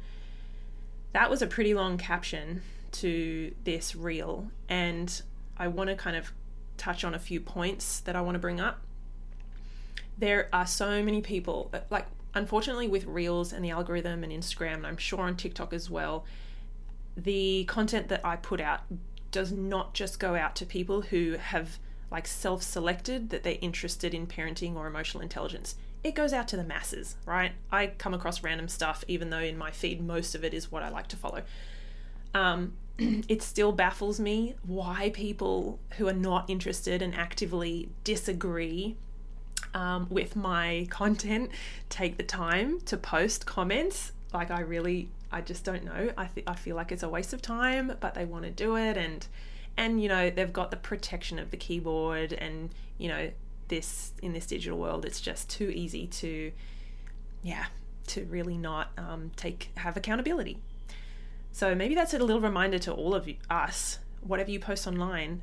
that 1.13 1.31
was 1.31 1.43
a 1.43 1.47
pretty 1.47 1.75
long 1.75 1.99
caption 1.99 2.63
to 2.93 3.55
this 3.65 3.97
reel. 3.97 4.51
And 4.69 5.23
I 5.59 5.69
want 5.69 5.91
to 5.91 5.97
kind 5.97 6.17
of 6.17 6.33
touch 6.77 7.05
on 7.05 7.15
a 7.15 7.19
few 7.19 7.41
points 7.41 8.01
that 8.01 8.17
I 8.17 8.21
want 8.21 8.35
to 8.35 8.39
bring 8.39 8.61
up. 8.61 8.81
There 10.19 10.49
are 10.53 10.67
so 10.67 11.03
many 11.03 11.21
people, 11.21 11.71
like, 11.91 12.07
unfortunately, 12.35 12.89
with 12.89 13.05
reels 13.05 13.53
and 13.53 13.65
the 13.65 13.71
algorithm 13.71 14.25
and 14.25 14.33
Instagram, 14.33 14.75
and 14.75 14.87
I'm 14.87 14.97
sure 14.97 15.21
on 15.21 15.37
TikTok 15.37 15.73
as 15.73 15.91
well 15.91 16.25
the 17.17 17.65
content 17.65 18.09
that 18.09 18.21
I 18.25 18.37
put 18.37 18.61
out 18.61 18.81
does 19.31 19.51
not 19.51 19.95
just 19.95 20.21
go 20.21 20.35
out 20.37 20.55
to 20.57 20.67
people 20.67 21.03
who 21.03 21.37
have 21.39 21.79
like 22.11 22.27
self 22.27 22.63
selected 22.63 23.31
that 23.31 23.43
they're 23.43 23.59
interested 23.61 24.15
in 24.15 24.27
parenting 24.27 24.77
or 24.77 24.87
emotional 24.87 25.23
intelligence. 25.23 25.75
It 26.05 26.15
goes 26.15 26.33
out 26.33 26.47
to 26.49 26.57
the 26.57 26.63
masses, 26.63 27.17
right? 27.25 27.53
I 27.73 27.89
come 27.89 28.15
across 28.15 28.43
random 28.43 28.69
stuff, 28.69 29.03
even 29.09 29.31
though 29.31 29.39
in 29.39 29.59
my 29.59 29.71
feed 29.71 30.05
most 30.05 30.35
of 30.35 30.45
it 30.45 30.55
is 30.55 30.71
what 30.71 30.83
I 30.83 30.89
like 30.89 31.09
to 31.09 31.17
follow. 31.17 31.43
Um, 32.33 32.75
it 33.29 33.43
still 33.43 33.73
baffles 33.73 34.19
me 34.19 34.55
why 34.63 35.11
people 35.11 35.79
who 35.97 36.09
are 36.09 36.13
not 36.13 36.49
interested 36.49 37.03
and 37.03 37.15
actively 37.15 37.89
disagree 38.05 38.97
um, 39.75 40.07
with 40.11 40.37
my 40.37 40.87
content 40.91 41.51
take 41.89 42.17
the 42.17 42.23
time 42.23 42.81
to 42.83 42.97
post 42.97 43.47
comments. 43.47 44.13
Like, 44.33 44.51
I 44.51 44.61
really 44.61 45.09
I 45.31 45.41
just 45.41 45.65
don't 45.65 45.85
know. 45.85 46.11
I 46.17 46.27
th- 46.27 46.47
I 46.47 46.55
feel 46.55 46.77
like 46.77 46.93
it's 46.93 47.03
a 47.03 47.09
waste 47.09 47.33
of 47.33 47.43
time, 47.43 47.93
but 48.01 48.15
they 48.15 48.25
want 48.25 48.45
to 48.45 48.51
do 48.51 48.77
it 48.77 48.97
and 48.97 49.27
and 49.77 50.03
you 50.03 50.09
know, 50.09 50.31
they've 50.31 50.53
got 50.53 50.71
the 50.71 50.77
protection 50.77 51.39
of 51.39 51.51
the 51.51 51.57
keyboard 51.57 52.33
and 52.33 52.71
you 52.99 53.09
know, 53.09 53.31
this 53.69 54.13
in 54.23 54.33
this 54.33 54.47
digital 54.47 54.79
world 54.79 55.05
it's 55.05 55.21
just 55.21 55.51
too 55.51 55.71
easy 55.71 56.07
to 56.07 56.53
yeah, 57.43 57.67
to 58.07 58.25
really 58.27 58.57
not 58.57 58.91
um, 58.97 59.31
take 59.37 59.71
have 59.77 59.97
accountability. 59.97 60.59
So 61.57 61.75
maybe 61.75 61.95
that's 61.95 62.13
a 62.13 62.19
little 62.19 62.43
reminder 62.43 62.79
to 62.81 62.93
all 62.93 63.15
of 63.15 63.27
you, 63.27 63.37
us. 63.49 63.99
Whatever 64.21 64.51
you 64.51 64.61
post 64.61 64.87
online, 64.87 65.41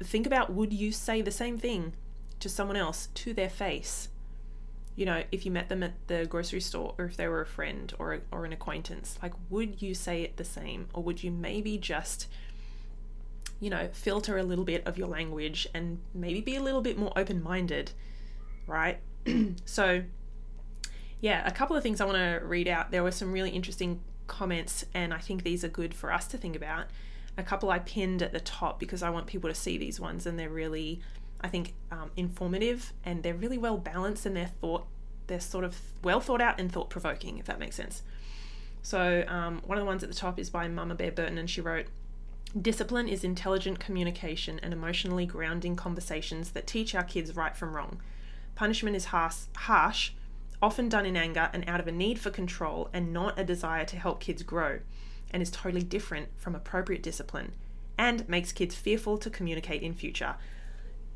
think 0.00 0.24
about 0.24 0.52
would 0.52 0.72
you 0.72 0.92
say 0.92 1.20
the 1.20 1.32
same 1.32 1.58
thing 1.58 1.94
to 2.38 2.48
someone 2.48 2.76
else 2.76 3.08
to 3.14 3.34
their 3.34 3.50
face? 3.50 4.08
you 4.96 5.04
know, 5.04 5.22
if 5.30 5.44
you 5.44 5.52
met 5.52 5.68
them 5.68 5.82
at 5.82 5.92
the 6.06 6.24
grocery 6.24 6.60
store 6.60 6.94
or 6.96 7.04
if 7.04 7.18
they 7.18 7.28
were 7.28 7.42
a 7.42 7.46
friend 7.46 7.92
or, 7.98 8.14
a, 8.14 8.20
or 8.30 8.46
an 8.46 8.52
acquaintance, 8.52 9.18
like, 9.22 9.34
would 9.50 9.82
you 9.82 9.94
say 9.94 10.22
it 10.22 10.38
the 10.38 10.44
same? 10.44 10.88
Or 10.94 11.02
would 11.02 11.22
you 11.22 11.30
maybe 11.30 11.76
just, 11.76 12.28
you 13.60 13.68
know, 13.68 13.90
filter 13.92 14.38
a 14.38 14.42
little 14.42 14.64
bit 14.64 14.86
of 14.86 14.96
your 14.96 15.08
language 15.08 15.68
and 15.74 15.98
maybe 16.14 16.40
be 16.40 16.56
a 16.56 16.62
little 16.62 16.80
bit 16.80 16.96
more 16.96 17.12
open 17.14 17.42
minded, 17.42 17.92
right? 18.66 19.00
so, 19.66 20.02
yeah, 21.20 21.46
a 21.46 21.50
couple 21.50 21.76
of 21.76 21.82
things 21.82 22.00
I 22.00 22.06
want 22.06 22.16
to 22.16 22.40
read 22.46 22.66
out. 22.66 22.90
There 22.90 23.02
were 23.02 23.10
some 23.10 23.32
really 23.32 23.50
interesting 23.50 24.00
comments, 24.26 24.84
and 24.94 25.12
I 25.14 25.18
think 25.18 25.42
these 25.42 25.64
are 25.64 25.68
good 25.68 25.94
for 25.94 26.12
us 26.12 26.26
to 26.28 26.38
think 26.38 26.56
about. 26.56 26.86
A 27.38 27.42
couple 27.42 27.70
I 27.70 27.80
pinned 27.80 28.22
at 28.22 28.32
the 28.32 28.40
top 28.40 28.80
because 28.80 29.02
I 29.02 29.10
want 29.10 29.26
people 29.26 29.50
to 29.50 29.54
see 29.54 29.76
these 29.76 30.00
ones 30.00 30.26
and 30.26 30.38
they're 30.38 30.48
really 30.48 31.00
I 31.40 31.48
think, 31.48 31.74
um, 31.90 32.10
informative 32.16 32.92
and 33.04 33.22
they're 33.22 33.34
really 33.34 33.58
well 33.58 33.76
balanced 33.76 34.26
and 34.26 34.36
they're 34.36 34.52
thought, 34.60 34.86
they're 35.26 35.40
sort 35.40 35.64
of 35.64 35.80
well 36.02 36.20
thought 36.20 36.40
out 36.40 36.58
and 36.58 36.70
thought 36.70 36.90
provoking, 36.90 37.38
if 37.38 37.46
that 37.46 37.58
makes 37.58 37.76
sense. 37.76 38.02
So, 38.82 39.24
um, 39.26 39.62
one 39.66 39.78
of 39.78 39.82
the 39.82 39.86
ones 39.86 40.02
at 40.02 40.08
the 40.08 40.14
top 40.14 40.38
is 40.38 40.48
by 40.48 40.68
Mama 40.68 40.94
Bear 40.94 41.10
Burton, 41.10 41.38
and 41.38 41.50
she 41.50 41.60
wrote, 41.60 41.86
Discipline 42.60 43.08
is 43.08 43.24
intelligent 43.24 43.80
communication 43.80 44.60
and 44.62 44.72
emotionally 44.72 45.26
grounding 45.26 45.76
conversations 45.76 46.50
that 46.52 46.66
teach 46.66 46.94
our 46.94 47.02
kids 47.02 47.34
right 47.34 47.56
from 47.56 47.74
wrong. 47.74 48.00
Punishment 48.54 48.96
is 48.96 49.06
harsh, 49.06 49.36
harsh, 49.56 50.12
often 50.62 50.88
done 50.88 51.06
in 51.06 51.16
anger 51.16 51.50
and 51.52 51.68
out 51.68 51.80
of 51.80 51.86
a 51.86 51.92
need 51.92 52.18
for 52.18 52.30
control 52.30 52.88
and 52.92 53.12
not 53.12 53.38
a 53.38 53.44
desire 53.44 53.84
to 53.84 53.96
help 53.96 54.20
kids 54.20 54.42
grow, 54.42 54.80
and 55.30 55.42
is 55.42 55.50
totally 55.50 55.82
different 55.82 56.28
from 56.36 56.54
appropriate 56.54 57.02
discipline 57.02 57.52
and 57.98 58.28
makes 58.28 58.52
kids 58.52 58.74
fearful 58.74 59.18
to 59.18 59.30
communicate 59.30 59.82
in 59.82 59.94
future. 59.94 60.36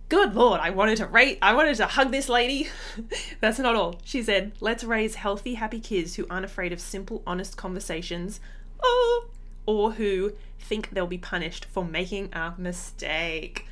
Good 0.09 0.35
lord, 0.35 0.61
I 0.61 0.71
wanted 0.71 0.97
to 0.97 1.07
rate 1.07 1.39
I 1.41 1.55
wanted 1.55 1.77
to 1.77 1.87
hug 1.87 2.11
this 2.11 2.29
lady. 2.29 2.69
That's 3.41 3.59
not 3.59 3.77
all. 3.77 4.01
She 4.03 4.23
said, 4.23 4.53
"Let's 4.61 4.83
raise 4.83 5.15
healthy, 5.15 5.55
happy 5.55 5.79
kids 5.79 6.17
who 6.17 6.27
aren't 6.29 6.45
afraid 6.45 6.73
of 6.73 6.81
simple, 6.81 7.23
honest 7.27 7.57
conversations." 7.57 8.41
Oh, 8.83 9.27
or 9.67 9.93
who 9.93 10.33
think 10.59 10.91
they'll 10.91 11.07
be 11.07 11.19
punished 11.19 11.65
for 11.65 11.85
making 11.85 12.31
a 12.33 12.55
mistake. 12.59 13.67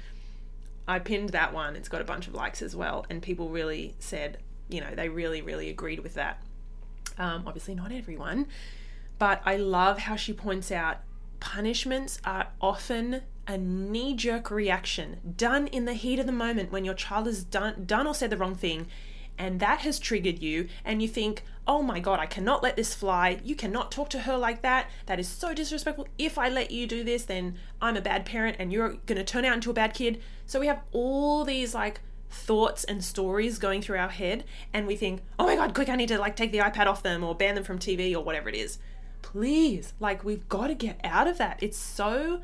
I 0.87 0.99
pinned 1.01 1.31
that 1.31 1.53
one. 1.53 1.77
It's 1.77 1.89
got 1.89 2.01
a 2.01 2.05
bunch 2.05 2.29
of 2.29 2.35
likes 2.35 2.63
as 2.63 2.77
well, 2.77 3.05
and 3.11 3.21
people 3.21 3.51
really 3.51 3.95
said, 3.99 4.39
you 4.69 4.81
know, 4.81 4.95
they 4.95 5.09
really, 5.09 5.43
really 5.43 5.71
agreed 5.71 6.01
with 6.01 6.15
that. 6.15 6.43
Um, 7.19 7.45
obviously, 7.47 7.75
not 7.75 7.93
everyone, 7.93 8.47
but 9.19 9.43
I 9.45 9.57
love 9.57 10.01
how 10.01 10.17
she 10.17 10.33
points 10.33 10.71
out 10.71 10.99
punishments 11.41 12.21
are 12.25 12.49
often 12.61 13.23
a 13.47 13.57
knee 13.57 14.15
jerk 14.15 14.51
reaction 14.51 15.35
done 15.37 15.69
in 15.69 15.85
the 15.85 15.95
heat 15.95 16.19
of 16.19 16.27
the 16.27 16.33
moment 16.33 16.71
when 16.71 16.85
your 16.85 16.95
child 16.95 17.27
has 17.27 17.43
done, 17.45 17.85
done 17.87 18.07
or 18.07 18.15
said 18.15 18.31
the 18.31 18.37
wrong 18.37 18.55
thing 18.55 18.87
and 19.39 19.61
that 19.61 19.81
has 19.81 19.99
triggered 19.99 20.41
you, 20.41 20.69
and 20.85 21.01
you 21.01 21.09
think, 21.09 21.45
oh 21.67 21.81
my 21.81 22.01
god, 22.01 22.19
I 22.19 22.27
cannot 22.27 22.63
let 22.63 22.77
this 22.77 22.93
fly. 22.93 23.41
You 23.45 23.55
cannot 23.55 23.93
talk 23.93 24.11
to 24.11 24.21
her 24.21 24.37
like 24.37 24.63
that. 24.63 24.91
That 25.07 25.21
is 25.21 25.29
so 25.29 25.55
disrespectful. 25.55 26.09
If 26.19 26.39
I 26.39 26.49
let 26.49 26.71
you 26.73 26.87
do 26.87 27.05
this, 27.05 27.25
then 27.25 27.57
I'm 27.81 27.97
a 27.97 28.01
bad 28.01 28.27
parent 28.27 28.57
and 28.59 28.73
you're 28.73 28.97
going 29.07 29.17
to 29.17 29.25
turn 29.25 29.45
out 29.45 29.55
into 29.55 29.71
a 29.71 29.75
bad 29.75 29.95
kid. 29.95 30.21
So 30.47 30.59
we 30.59 30.67
have 30.67 30.83
all 30.93 31.45
these 31.45 31.73
like 31.73 32.01
thoughts 32.31 32.85
and 32.85 33.03
stories 33.03 33.59
going 33.59 33.83
through 33.83 33.99
our 33.99 34.09
head, 34.09 34.45
and 34.73 34.87
we 34.87 34.97
think, 34.97 35.23
oh 35.39 35.47
my 35.47 35.57
god, 35.57 35.75
quick, 35.75 35.89
I 35.89 35.97
need 35.97 36.09
to 36.09 36.19
like 36.19 36.37
take 36.37 36.53
the 36.53 36.59
iPad 36.59 36.87
off 36.87 37.03
them 37.03 37.25
or 37.25 37.35
ban 37.35 37.55
them 37.55 37.65
from 37.65 37.79
TV 37.79 38.15
or 38.15 38.21
whatever 38.21 38.49
it 38.49 38.55
is. 38.55 38.79
Please, 39.23 39.95
like, 40.01 40.25
we've 40.25 40.49
got 40.49 40.69
to 40.69 40.75
get 40.75 41.01
out 41.05 41.27
of 41.27 41.39
that. 41.39 41.63
It's 41.63 41.79
so 41.79 42.41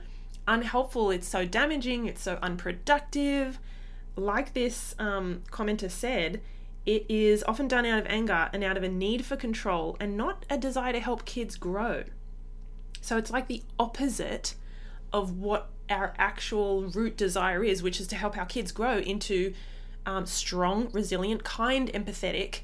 unhelpful, 0.47 1.11
it's 1.11 1.29
so 1.29 1.45
damaging, 1.45 2.07
it's 2.07 2.23
so 2.23 2.39
unproductive. 2.43 3.59
Like 4.17 4.55
this 4.55 4.95
um, 4.99 5.43
commenter 5.51 5.91
said, 5.91 6.41
it 6.87 7.07
is 7.09 7.43
often 7.45 7.69
done 7.69 7.87
out 7.87 8.01
of 8.01 8.07
anger 8.07 8.51
and 8.53 8.63
out 8.63 8.77
of 8.77 8.83
a 8.83 8.89
need 8.89 9.25
for 9.25 9.37
control 9.37 9.97
and 9.99 10.17
not 10.17 10.45
a 10.51 10.59
desire 10.59 10.93
to 10.93 11.01
help 11.01 11.25
kids 11.25 11.57
grow. 11.57 12.05
So 13.01 13.17
it's 13.17 13.31
like 13.31 13.49
the 13.49 13.63
opposite 13.79 14.55
of 15.15 15.39
what 15.39 15.71
our 15.89 16.13
actual 16.19 16.83
root 16.99 17.17
desire 17.17 17.63
is, 17.65 17.83
which 17.83 18.01
is 18.01 18.07
to 18.09 18.17
help 18.17 18.37
our 18.37 18.47
kids 18.47 18.73
grow 18.73 18.99
into 18.99 19.55
um, 20.05 20.27
strong, 20.27 20.91
resilient, 20.93 21.45
kind, 21.45 21.91
empathetic, 21.93 22.61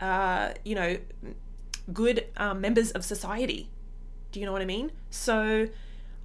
uh, 0.00 0.54
you 0.64 0.74
know, 0.74 0.98
good 1.92 2.26
um, 2.36 2.60
members 2.60 2.90
of 2.92 3.04
society. 3.04 3.68
Do 4.32 4.40
you 4.40 4.46
know 4.46 4.52
what 4.52 4.62
I 4.62 4.66
mean? 4.76 4.92
So 5.10 5.68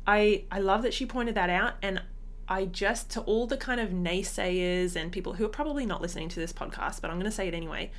I 0.07 0.45
I 0.49 0.59
love 0.59 0.81
that 0.83 0.93
she 0.93 1.05
pointed 1.05 1.35
that 1.35 1.49
out, 1.49 1.73
and 1.81 2.01
I 2.47 2.65
just, 2.65 3.09
to 3.11 3.21
all 3.21 3.47
the 3.47 3.57
kind 3.57 3.79
of 3.81 3.89
naysayers 3.89 4.95
and 4.95 5.11
people 5.11 5.33
who 5.33 5.45
are 5.45 5.49
probably 5.49 5.85
not 5.85 6.01
listening 6.01 6.29
to 6.29 6.39
this 6.39 6.53
podcast, 6.53 7.01
but 7.01 7.09
I'm 7.09 7.17
going 7.17 7.25
to 7.25 7.31
say 7.31 7.47
it 7.47 7.55
anyway, 7.55 7.91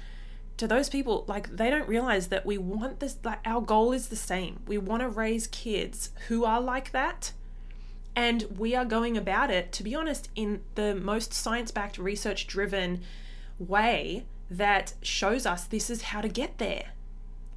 to 0.57 0.69
those 0.69 0.89
people, 0.89 1.25
like, 1.27 1.57
they 1.57 1.69
don't 1.69 1.89
realize 1.89 2.29
that 2.29 2.47
we 2.47 2.57
want 2.57 3.01
this, 3.01 3.19
like, 3.25 3.41
our 3.45 3.61
goal 3.61 3.93
is 3.93 4.07
the 4.09 4.17
same. 4.17 4.61
We 4.67 4.79
want 4.79 5.03
to 5.03 5.09
raise 5.09 5.49
kids 5.49 6.11
who 6.29 6.45
are 6.45 6.61
like 6.61 6.93
that. 6.93 7.33
And 8.17 8.45
we 8.57 8.75
are 8.75 8.87
going 8.87 9.19
about 9.19 9.51
it, 9.51 9.73
to 9.73 9.83
be 9.83 9.95
honest, 9.95 10.31
in 10.35 10.63
the 10.75 10.95
most 10.95 11.35
science 11.35 11.71
backed, 11.71 11.99
research 11.99 12.47
driven 12.47 13.03
way 13.59 14.25
that 14.51 14.95
shows 15.03 15.45
us 15.45 15.65
this 15.65 15.91
is 15.91 16.01
how 16.01 16.23
to 16.23 16.29
get 16.29 16.57
there. 16.57 16.93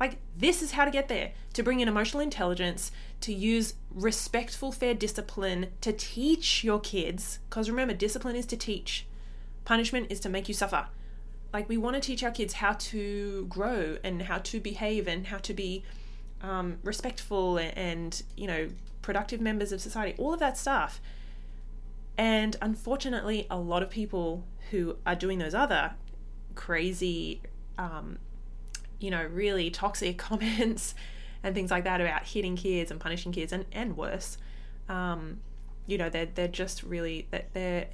Like, 0.02 0.18
this 0.36 0.62
is 0.62 0.72
how 0.72 0.84
to 0.84 0.92
get 0.92 1.08
there 1.08 1.32
to 1.54 1.64
bring 1.64 1.80
in 1.80 1.88
emotional 1.88 2.22
intelligence, 2.22 2.92
to 3.22 3.34
use 3.34 3.76
respectful, 3.90 4.74
fair 4.74 4.94
discipline 4.94 5.68
to 5.80 5.94
teach 5.94 6.64
your 6.64 6.80
kids. 6.82 7.40
Because 7.50 7.70
remember, 7.70 7.94
discipline 7.94 8.36
is 8.36 8.46
to 8.48 8.58
teach, 8.58 9.08
punishment 9.64 10.08
is 10.10 10.20
to 10.22 10.30
make 10.30 10.50
you 10.50 10.54
suffer. 10.54 10.88
Like, 11.54 11.70
we 11.70 11.78
want 11.78 11.96
to 11.96 12.02
teach 12.02 12.22
our 12.24 12.32
kids 12.32 12.54
how 12.54 12.74
to 12.74 13.46
grow 13.48 13.98
and 14.04 14.22
how 14.24 14.40
to 14.40 14.60
behave 14.60 15.08
and 15.08 15.28
how 15.28 15.38
to 15.40 15.54
be 15.54 15.84
um, 16.42 16.80
respectful 16.84 17.58
and, 17.58 17.78
and, 17.78 18.24
you 18.36 18.48
know, 18.48 18.70
productive 19.02 19.42
members 19.42 19.72
of 19.72 19.82
society, 19.82 20.16
all 20.18 20.34
of 20.34 20.40
that 20.40 20.58
stuff. 20.58 21.02
And 22.18 22.56
unfortunately, 22.62 23.48
a 23.50 23.58
lot 23.58 23.82
of 23.82 23.90
people 23.90 24.44
who 24.72 24.98
are 25.06 25.16
doing 25.16 25.40
those 25.40 25.56
other 25.56 25.94
crazy, 26.56 27.42
um, 27.78 28.18
you 29.00 29.10
know, 29.10 29.26
really 29.26 29.70
toxic 29.70 30.18
comments 30.30 30.96
and 31.44 31.56
things 31.56 31.72
like 31.72 31.86
that 31.86 32.02
about 32.02 32.26
hitting 32.26 32.56
kids 32.56 32.92
and 32.92 33.00
punishing 33.00 33.32
kids 33.32 33.54
and, 33.54 33.66
and 33.72 33.96
worse. 33.96 34.38
Um, 34.90 35.40
you 35.88 35.98
know, 35.98 36.10
they're, 36.10 36.28
they're 36.28 36.48
just 36.48 36.84
really, 36.84 37.28
they're 37.54 37.88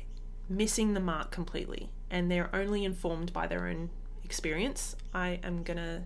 missing 0.50 0.94
the 0.94 1.00
mark 1.00 1.32
completely 1.32 1.90
and 2.10 2.32
they're 2.32 2.50
only 2.54 2.84
informed 2.84 3.32
by 3.32 3.48
their 3.48 3.68
own 3.68 3.90
experience. 4.24 4.96
I 5.14 5.40
am 5.44 5.64
going 5.64 5.78
to 5.78 6.02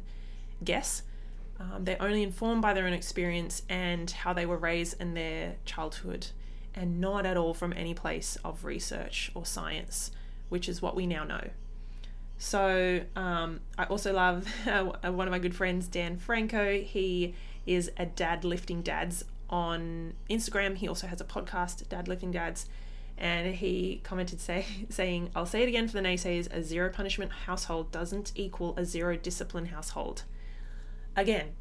guess. 0.64 1.04
Um, 1.60 1.84
they're 1.84 2.02
only 2.02 2.24
informed 2.24 2.62
by 2.62 2.74
their 2.74 2.86
own 2.86 2.94
experience 2.94 3.64
and 3.68 4.10
how 4.10 4.34
they 4.34 4.46
were 4.46 4.58
raised 4.58 5.00
in 5.02 5.14
their 5.14 5.56
childhood 5.66 6.28
and 6.74 7.02
not 7.02 7.26
at 7.26 7.36
all 7.36 7.54
from 7.54 7.74
any 7.74 7.94
place 7.94 8.38
of 8.46 8.64
research 8.64 9.32
or 9.34 9.46
science, 9.46 10.12
which 10.48 10.70
is 10.70 10.82
what 10.82 10.96
we 10.96 11.06
now 11.06 11.24
know. 11.24 11.50
So 12.38 13.02
um, 13.18 13.60
I 13.78 13.84
also 13.86 14.14
love 14.14 14.48
uh, 14.68 15.12
one 15.12 15.28
of 15.28 15.32
my 15.32 15.40
good 15.40 15.56
friends, 15.56 15.88
Dan 15.88 16.18
Franco. 16.18 16.80
He 16.80 17.36
is 17.66 17.92
a 17.98 18.06
dad 18.06 18.46
lifting 18.46 18.82
dads 18.82 19.26
on 19.50 20.14
Instagram. 20.30 20.78
He 20.78 20.88
also 20.88 21.08
has 21.08 21.20
a 21.20 21.26
podcast, 21.26 21.88
Dad 21.90 22.08
Lifting 22.08 22.32
Dads. 22.32 22.68
And 23.18 23.54
he 23.54 24.00
commented 24.04 24.40
say, 24.40 24.66
saying, 24.90 25.32
I'll 25.36 25.46
say 25.46 25.64
it 25.64 25.68
again 25.68 25.88
for 25.88 25.94
the 25.94 26.08
naysayers 26.08 26.52
a 26.54 26.64
zero 26.64 26.90
punishment 26.90 27.32
household 27.46 27.92
doesn't 27.92 28.32
equal 28.36 28.76
a 28.78 28.86
zero 28.86 29.18
discipline 29.18 29.66
household. 29.66 30.24
Again, 31.16 31.52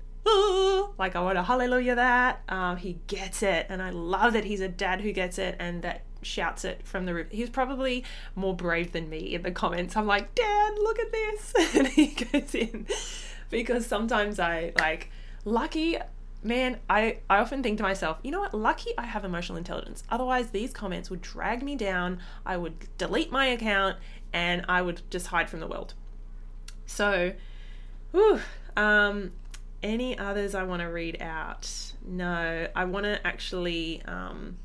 like 0.98 1.16
I 1.16 1.20
want 1.20 1.36
to 1.36 1.42
hallelujah 1.42 1.94
that. 1.94 2.42
Um, 2.48 2.76
he 2.76 3.00
gets 3.06 3.42
it. 3.42 3.66
And 3.68 3.82
I 3.82 3.90
love 3.90 4.32
that 4.32 4.44
he's 4.44 4.60
a 4.60 4.68
dad 4.68 5.00
who 5.00 5.12
gets 5.12 5.38
it 5.38 5.56
and 5.58 5.82
that 5.82 6.02
shouts 6.22 6.64
it 6.64 6.86
from 6.86 7.06
the 7.06 7.14
roof. 7.14 7.26
He's 7.30 7.50
probably 7.50 8.04
more 8.34 8.54
brave 8.54 8.92
than 8.92 9.08
me 9.08 9.34
in 9.34 9.42
the 9.42 9.50
comments. 9.50 9.96
I'm 9.96 10.06
like, 10.06 10.34
Dad, 10.34 10.74
look 10.78 10.98
at 10.98 11.12
this. 11.12 11.54
And 11.76 11.86
he 11.88 12.08
goes 12.08 12.54
in 12.54 12.86
because 13.50 13.86
sometimes 13.86 14.38
I 14.38 14.72
like, 14.78 15.10
lucky, 15.44 15.98
man, 16.42 16.78
I, 16.88 17.18
I 17.30 17.38
often 17.38 17.62
think 17.62 17.78
to 17.78 17.82
myself, 17.82 18.18
you 18.22 18.30
know 18.30 18.40
what? 18.40 18.54
Lucky 18.54 18.90
I 18.98 19.06
have 19.06 19.24
emotional 19.24 19.58
intelligence. 19.58 20.02
Otherwise, 20.10 20.50
these 20.50 20.72
comments 20.72 21.10
would 21.10 21.22
drag 21.22 21.62
me 21.62 21.76
down. 21.76 22.18
I 22.44 22.56
would 22.56 22.88
delete 22.98 23.30
my 23.30 23.46
account 23.46 23.96
and 24.32 24.64
I 24.68 24.82
would 24.82 25.02
just 25.10 25.28
hide 25.28 25.48
from 25.48 25.60
the 25.60 25.66
world. 25.66 25.94
So, 26.86 27.34
whew, 28.12 28.40
um, 28.78 29.32
any 29.82 30.18
others 30.18 30.54
I 30.54 30.62
want 30.62 30.80
to 30.80 30.86
read 30.86 31.20
out? 31.20 31.70
No, 32.06 32.68
I 32.74 32.84
want 32.84 33.04
to 33.04 33.24
actually. 33.26 34.02
Um, 34.06 34.56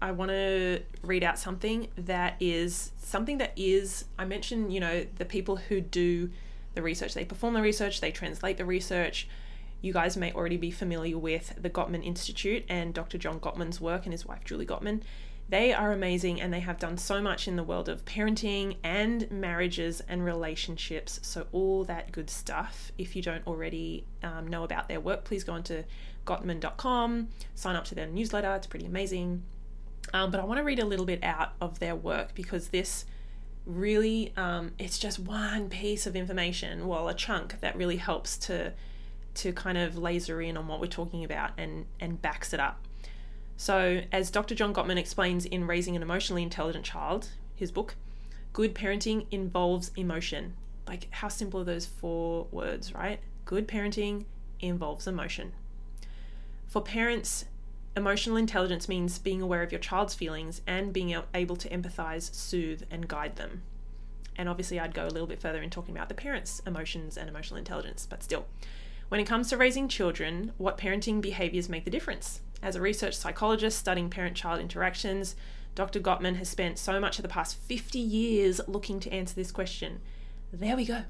I 0.00 0.12
want 0.12 0.30
to 0.30 0.82
read 1.02 1.24
out 1.24 1.38
something 1.38 1.88
that 1.96 2.36
is 2.38 2.92
something 2.98 3.38
that 3.38 3.52
is, 3.56 4.04
I 4.18 4.26
mentioned, 4.26 4.72
you 4.72 4.78
know, 4.78 5.06
the 5.16 5.24
people 5.24 5.56
who 5.56 5.80
do 5.80 6.30
the 6.74 6.82
research, 6.82 7.14
they 7.14 7.24
perform 7.24 7.54
the 7.54 7.62
research, 7.62 8.02
they 8.02 8.10
translate 8.10 8.58
the 8.58 8.66
research. 8.66 9.26
You 9.80 9.94
guys 9.94 10.16
may 10.16 10.32
already 10.32 10.58
be 10.58 10.70
familiar 10.70 11.16
with 11.16 11.54
the 11.60 11.70
Gottman 11.70 12.04
Institute 12.04 12.64
and 12.68 12.92
Dr. 12.92 13.16
John 13.16 13.40
Gottman's 13.40 13.80
work 13.80 14.04
and 14.04 14.12
his 14.12 14.26
wife, 14.26 14.44
Julie 14.44 14.66
Gottman. 14.66 15.00
They 15.48 15.72
are 15.72 15.92
amazing 15.92 16.40
and 16.40 16.52
they 16.52 16.60
have 16.60 16.78
done 16.78 16.98
so 16.98 17.22
much 17.22 17.46
in 17.46 17.54
the 17.54 17.62
world 17.62 17.88
of 17.88 18.04
parenting 18.04 18.76
and 18.82 19.30
marriages 19.30 20.02
and 20.08 20.24
relationships. 20.24 21.20
So, 21.22 21.46
all 21.52 21.84
that 21.84 22.10
good 22.10 22.30
stuff. 22.30 22.90
If 22.98 23.14
you 23.14 23.22
don't 23.22 23.46
already 23.46 24.04
um, 24.24 24.48
know 24.48 24.64
about 24.64 24.88
their 24.88 25.00
work, 25.00 25.24
please 25.24 25.44
go 25.44 25.52
on 25.52 25.62
to 25.64 25.84
Gottman.com, 26.26 27.28
sign 27.54 27.76
up 27.76 27.84
to 27.84 27.94
their 27.94 28.08
newsletter. 28.08 28.52
It's 28.56 28.66
pretty 28.66 28.86
amazing. 28.86 29.44
Um, 30.12 30.30
but 30.30 30.40
I 30.40 30.44
want 30.44 30.58
to 30.58 30.64
read 30.64 30.80
a 30.80 30.84
little 30.84 31.06
bit 31.06 31.22
out 31.22 31.52
of 31.60 31.78
their 31.78 31.94
work 31.94 32.34
because 32.34 32.68
this 32.68 33.04
really 33.66 34.32
um, 34.36 34.72
it's 34.78 34.98
just 34.98 35.18
one 35.18 35.68
piece 35.68 36.06
of 36.06 36.14
information 36.14 36.86
well 36.86 37.08
a 37.08 37.14
chunk 37.14 37.60
that 37.60 37.76
really 37.76 37.96
helps 37.96 38.38
to 38.38 38.72
to 39.34 39.52
kind 39.52 39.76
of 39.76 39.98
laser 39.98 40.40
in 40.40 40.56
on 40.56 40.68
what 40.68 40.80
we're 40.80 40.86
talking 40.86 41.24
about 41.24 41.50
and 41.58 41.84
and 41.98 42.22
backs 42.22 42.54
it 42.54 42.60
up 42.60 42.85
so 43.56 44.02
as 44.12 44.30
dr 44.30 44.54
john 44.54 44.74
gottman 44.74 44.96
explains 44.96 45.44
in 45.44 45.66
raising 45.66 45.96
an 45.96 46.02
emotionally 46.02 46.42
intelligent 46.42 46.84
child 46.84 47.30
his 47.54 47.70
book 47.70 47.94
good 48.52 48.74
parenting 48.74 49.26
involves 49.30 49.90
emotion 49.96 50.54
like 50.86 51.08
how 51.10 51.28
simple 51.28 51.60
are 51.60 51.64
those 51.64 51.86
four 51.86 52.46
words 52.50 52.94
right 52.94 53.20
good 53.44 53.66
parenting 53.66 54.24
involves 54.60 55.06
emotion 55.06 55.52
for 56.66 56.82
parents 56.82 57.46
emotional 57.96 58.36
intelligence 58.36 58.88
means 58.88 59.18
being 59.18 59.40
aware 59.40 59.62
of 59.62 59.72
your 59.72 59.78
child's 59.80 60.14
feelings 60.14 60.60
and 60.66 60.92
being 60.92 61.16
able 61.34 61.56
to 61.56 61.68
empathize, 61.70 62.32
soothe, 62.34 62.82
and 62.90 63.08
guide 63.08 63.36
them. 63.36 63.62
And 64.36 64.48
obviously, 64.50 64.78
I'd 64.78 64.94
go 64.94 65.06
a 65.06 65.08
little 65.08 65.26
bit 65.26 65.40
further 65.40 65.62
in 65.62 65.70
talking 65.70 65.96
about 65.96 66.10
the 66.10 66.14
parents' 66.14 66.60
emotions 66.66 67.16
and 67.16 67.28
emotional 67.28 67.56
intelligence, 67.56 68.06
but 68.08 68.22
still. 68.22 68.46
When 69.08 69.20
it 69.20 69.26
comes 69.26 69.48
to 69.48 69.56
raising 69.56 69.88
children, 69.88 70.52
what 70.58 70.76
parenting 70.76 71.22
behaviors 71.22 71.70
make 71.70 71.84
the 71.84 71.90
difference? 71.90 72.40
As 72.62 72.76
a 72.76 72.80
research 72.80 73.14
psychologist 73.14 73.78
studying 73.78 74.10
parent 74.10 74.36
child 74.36 74.60
interactions, 74.60 75.36
Dr. 75.74 76.00
Gottman 76.00 76.36
has 76.36 76.48
spent 76.48 76.78
so 76.78 76.98
much 76.98 77.18
of 77.18 77.22
the 77.22 77.28
past 77.28 77.56
50 77.56 77.98
years 77.98 78.60
looking 78.66 78.98
to 79.00 79.12
answer 79.12 79.34
this 79.34 79.52
question. 79.52 80.00
There 80.52 80.76
we 80.76 80.86
go. 80.86 81.02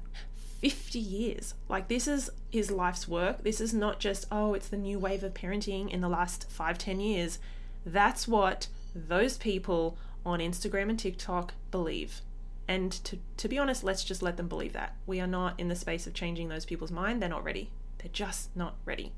50 0.61 0.99
years. 0.99 1.53
Like, 1.69 1.87
this 1.87 2.07
is 2.07 2.29
his 2.51 2.71
life's 2.71 3.07
work. 3.07 3.43
This 3.43 3.61
is 3.61 3.73
not 3.73 3.99
just, 3.99 4.25
oh, 4.31 4.53
it's 4.53 4.67
the 4.67 4.77
new 4.77 4.99
wave 4.99 5.23
of 5.23 5.33
parenting 5.33 5.89
in 5.89 6.01
the 6.01 6.09
last 6.09 6.49
five, 6.49 6.77
10 6.77 6.99
years. 6.99 7.39
That's 7.85 8.27
what 8.27 8.67
those 8.93 9.37
people 9.37 9.97
on 10.25 10.39
Instagram 10.39 10.89
and 10.89 10.99
TikTok 10.99 11.53
believe. 11.71 12.21
And 12.67 12.91
to, 13.05 13.17
to 13.37 13.47
be 13.47 13.57
honest, 13.57 13.83
let's 13.83 14.03
just 14.03 14.21
let 14.21 14.35
them 14.35 14.49
believe 14.49 14.73
that. 14.73 14.95
We 15.05 15.21
are 15.21 15.27
not 15.27 15.57
in 15.57 15.69
the 15.69 15.75
space 15.75 16.05
of 16.05 16.13
changing 16.13 16.49
those 16.49 16.65
people's 16.65 16.91
mind. 16.91 17.21
They're 17.21 17.29
not 17.29 17.45
ready. 17.45 17.69
They're 17.99 18.11
just 18.11 18.53
not 18.55 18.75
ready. 18.83 19.13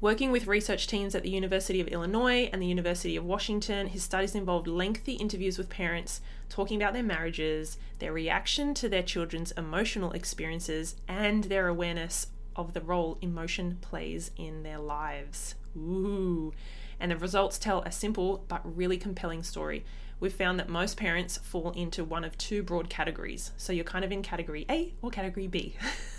Working 0.00 0.30
with 0.30 0.46
research 0.46 0.86
teams 0.86 1.16
at 1.16 1.24
the 1.24 1.30
University 1.30 1.80
of 1.80 1.88
Illinois 1.88 2.48
and 2.52 2.62
the 2.62 2.66
University 2.66 3.16
of 3.16 3.24
Washington, 3.24 3.88
his 3.88 4.04
studies 4.04 4.36
involved 4.36 4.68
lengthy 4.68 5.14
interviews 5.14 5.58
with 5.58 5.68
parents 5.68 6.20
talking 6.48 6.80
about 6.80 6.92
their 6.92 7.02
marriages, 7.02 7.78
their 7.98 8.12
reaction 8.12 8.74
to 8.74 8.88
their 8.88 9.02
children's 9.02 9.50
emotional 9.52 10.12
experiences, 10.12 10.94
and 11.08 11.44
their 11.44 11.66
awareness 11.66 12.28
of 12.54 12.74
the 12.74 12.80
role 12.80 13.18
emotion 13.22 13.78
plays 13.80 14.30
in 14.36 14.62
their 14.62 14.78
lives. 14.78 15.56
Ooh. 15.76 16.52
And 17.00 17.10
the 17.10 17.16
results 17.16 17.58
tell 17.58 17.82
a 17.82 17.90
simple 17.90 18.44
but 18.46 18.60
really 18.64 18.98
compelling 18.98 19.42
story. 19.42 19.84
We've 20.20 20.32
found 20.32 20.60
that 20.60 20.68
most 20.68 20.96
parents 20.96 21.38
fall 21.38 21.72
into 21.72 22.04
one 22.04 22.22
of 22.22 22.38
two 22.38 22.62
broad 22.62 22.88
categories. 22.88 23.50
So 23.56 23.72
you're 23.72 23.84
kind 23.84 24.04
of 24.04 24.12
in 24.12 24.22
category 24.22 24.64
A 24.70 24.94
or 25.02 25.10
category 25.10 25.48
B. 25.48 25.74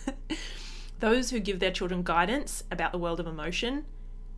those 0.99 1.29
who 1.29 1.39
give 1.39 1.59
their 1.59 1.71
children 1.71 2.03
guidance 2.03 2.63
about 2.71 2.91
the 2.91 2.97
world 2.97 3.19
of 3.19 3.27
emotion, 3.27 3.85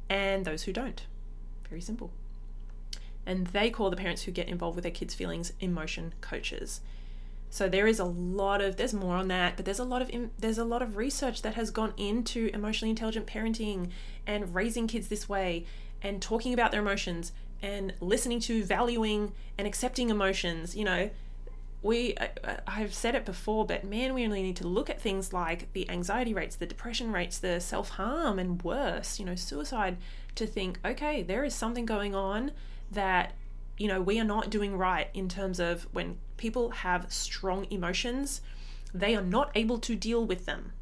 and 0.10 0.46
those 0.46 0.64
who 0.64 0.74
don't. 0.74 1.06
Very 1.70 1.82
simple. 1.82 2.12
And 3.26 3.48
they 3.48 3.70
call 3.70 3.90
the 3.90 3.96
parents 3.96 4.24
who 4.24 4.32
get 4.32 4.50
involved 4.50 4.76
with 4.76 4.84
their 4.84 4.92
kids' 4.92 5.14
feelings 5.14 5.54
emotion 5.60 6.14
coaches. 6.22 6.82
So 7.50 7.68
there 7.68 7.86
is 7.86 8.00
a 8.00 8.06
lot 8.06 8.62
of 8.62 8.78
there's 8.78 8.94
more 8.94 9.16
on 9.16 9.28
that, 9.28 9.58
but 9.58 9.66
there's 9.66 9.80
a 9.80 9.84
lot 9.84 10.02
of 10.02 10.10
there's 10.40 10.58
a 10.58 10.64
lot 10.64 10.82
of 10.82 10.96
research 10.96 11.42
that 11.42 11.56
has 11.56 11.70
gone 11.70 11.94
into 11.98 12.50
emotionally 12.54 12.90
intelligent 12.90 13.28
parenting 13.28 13.90
and 14.26 14.56
raising 14.56 14.88
kids 14.88 15.10
this 15.10 15.28
way 15.28 15.66
and 16.02 16.22
talking 16.22 16.54
about 16.54 16.72
their 16.72 16.82
emotions 16.82 17.34
and 17.62 17.94
listening 18.00 18.40
to 18.40 18.64
valuing 18.64 19.34
and 19.58 19.68
accepting 19.68 20.10
emotions, 20.10 20.76
you 20.76 20.84
know, 20.84 21.10
we 21.82 22.16
I've 22.68 22.94
said 22.94 23.16
it 23.16 23.26
before, 23.26 23.66
but 23.66 23.84
man, 23.84 24.14
we 24.14 24.24
only 24.24 24.44
need 24.44 24.58
to 24.58 24.68
look 24.68 24.90
at 24.90 25.02
things 25.02 25.34
like 25.34 25.72
the 25.74 25.90
anxiety 25.90 26.34
rates, 26.34 26.56
the 26.56 26.66
depression 26.66 27.12
rates, 27.12 27.40
the 27.40 27.60
self-harm 27.60 28.38
and 28.38 28.62
worse, 28.62 29.20
you 29.20 29.26
know, 29.26 29.36
suicide 29.36 29.98
to 30.36 30.46
think, 30.46 30.80
okay, 30.86 31.24
there 31.24 31.44
is 31.44 31.56
something 31.56 31.86
going 31.86 32.14
on 32.14 32.52
that 32.92 33.34
you 33.78 33.88
know, 33.88 34.00
we 34.00 34.20
are 34.20 34.26
not 34.26 34.52
doing 34.52 34.78
right 34.78 35.08
in 35.16 35.28
terms 35.28 35.60
of 35.60 35.88
when 35.92 36.20
people 36.38 36.70
have 36.70 37.12
strong 37.12 37.66
emotions, 37.72 38.42
they 38.94 39.16
are 39.16 39.24
not 39.24 39.50
able 39.56 39.80
to 39.80 39.96
deal 39.96 40.24
with 40.24 40.46
them. 40.46 40.74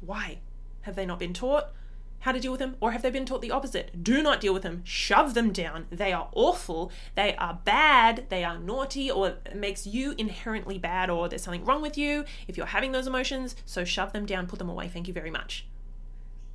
Why? 0.00 0.38
Have 0.82 0.94
they 0.94 1.06
not 1.06 1.18
been 1.18 1.34
taught? 1.34 1.72
How 2.20 2.32
to 2.32 2.40
deal 2.40 2.52
with 2.52 2.60
them, 2.60 2.76
or 2.80 2.92
have 2.92 3.02
they 3.02 3.10
been 3.10 3.24
taught 3.24 3.42
the 3.42 3.50
opposite? 3.50 4.02
Do 4.02 4.22
not 4.22 4.40
deal 4.40 4.52
with 4.52 4.62
them, 4.62 4.82
shove 4.84 5.34
them 5.34 5.52
down. 5.52 5.86
They 5.90 6.12
are 6.12 6.28
awful, 6.32 6.92
they 7.14 7.34
are 7.36 7.60
bad, 7.64 8.26
they 8.28 8.44
are 8.44 8.58
naughty, 8.58 9.10
or 9.10 9.28
it 9.28 9.56
makes 9.56 9.86
you 9.86 10.14
inherently 10.18 10.78
bad, 10.78 11.10
or 11.10 11.28
there's 11.28 11.42
something 11.42 11.64
wrong 11.64 11.82
with 11.82 11.96
you 11.96 12.24
if 12.46 12.56
you're 12.56 12.66
having 12.66 12.92
those 12.92 13.06
emotions, 13.06 13.56
so 13.64 13.84
shove 13.84 14.12
them 14.12 14.26
down, 14.26 14.46
put 14.46 14.58
them 14.58 14.68
away. 14.68 14.88
Thank 14.88 15.08
you 15.08 15.14
very 15.14 15.30
much. 15.30 15.66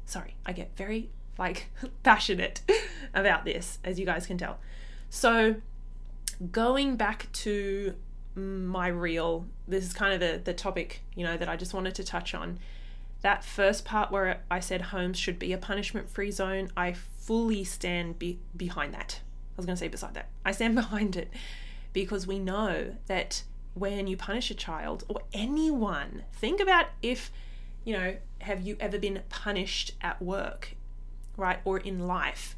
Sorry, 0.05 0.35
I 0.45 0.53
get 0.53 0.75
very 0.77 1.09
like 1.37 1.69
passionate 2.03 2.61
about 3.13 3.45
this, 3.45 3.79
as 3.83 3.99
you 3.99 4.05
guys 4.05 4.27
can 4.27 4.37
tell. 4.37 4.59
So, 5.09 5.55
going 6.51 6.95
back 6.95 7.31
to 7.31 7.95
my 8.35 8.87
reel, 8.87 9.45
this 9.67 9.85
is 9.85 9.93
kind 9.93 10.13
of 10.13 10.19
the, 10.19 10.41
the 10.43 10.53
topic, 10.53 11.01
you 11.15 11.23
know, 11.23 11.37
that 11.37 11.47
I 11.47 11.55
just 11.55 11.73
wanted 11.73 11.95
to 11.95 12.03
touch 12.03 12.33
on 12.33 12.59
that 13.25 13.43
first 13.43 13.85
part 13.85 14.11
where 14.11 14.43
I 14.51 14.59
said 14.59 14.83
homes 14.83 15.17
should 15.17 15.39
be 15.39 15.51
a 15.51 15.57
punishment 15.57 16.11
free 16.11 16.29
zone, 16.29 16.69
I 16.77 16.93
fully 16.93 17.63
stand 17.63 18.19
be- 18.19 18.37
behind 18.55 18.93
that. 18.93 19.19
I 19.23 19.57
was 19.57 19.65
going 19.65 19.75
to 19.75 19.79
say 19.79 19.87
beside 19.87 20.13
that. 20.13 20.29
I 20.45 20.51
stand 20.51 20.75
behind 20.83 21.15
it 21.15 21.31
because 21.91 22.27
we 22.27 22.37
know 22.37 22.93
that 23.07 23.41
when 23.73 24.05
you 24.05 24.15
punish 24.15 24.51
a 24.51 24.53
child 24.53 25.05
or 25.07 25.21
anyone, 25.33 26.21
think 26.33 26.59
about 26.59 26.85
if, 27.01 27.31
you 27.83 27.93
know, 27.93 28.17
have 28.41 28.61
you 28.61 28.77
ever 28.79 28.99
been 28.99 29.23
punished 29.29 29.93
at 30.01 30.21
work, 30.21 30.75
right, 31.35 31.57
or 31.65 31.79
in 31.79 32.05
life? 32.05 32.55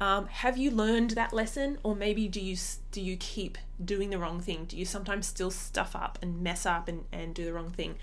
Um, 0.00 0.26
have 0.26 0.58
you 0.58 0.72
learned 0.72 1.10
that 1.10 1.32
lesson, 1.32 1.78
or 1.84 1.94
maybe 1.94 2.26
do 2.26 2.40
you 2.40 2.56
do 2.90 3.00
you 3.00 3.16
keep 3.16 3.56
doing 3.84 4.10
the 4.10 4.18
wrong 4.18 4.40
thing? 4.40 4.64
Do 4.64 4.76
you 4.76 4.84
sometimes 4.84 5.28
still 5.28 5.52
stuff 5.52 5.94
up 5.94 6.18
and 6.20 6.42
mess 6.42 6.66
up 6.66 6.88
and, 6.88 7.04
and 7.12 7.36
do 7.36 7.44
the 7.44 7.52
wrong 7.52 7.70
thing? 7.70 7.94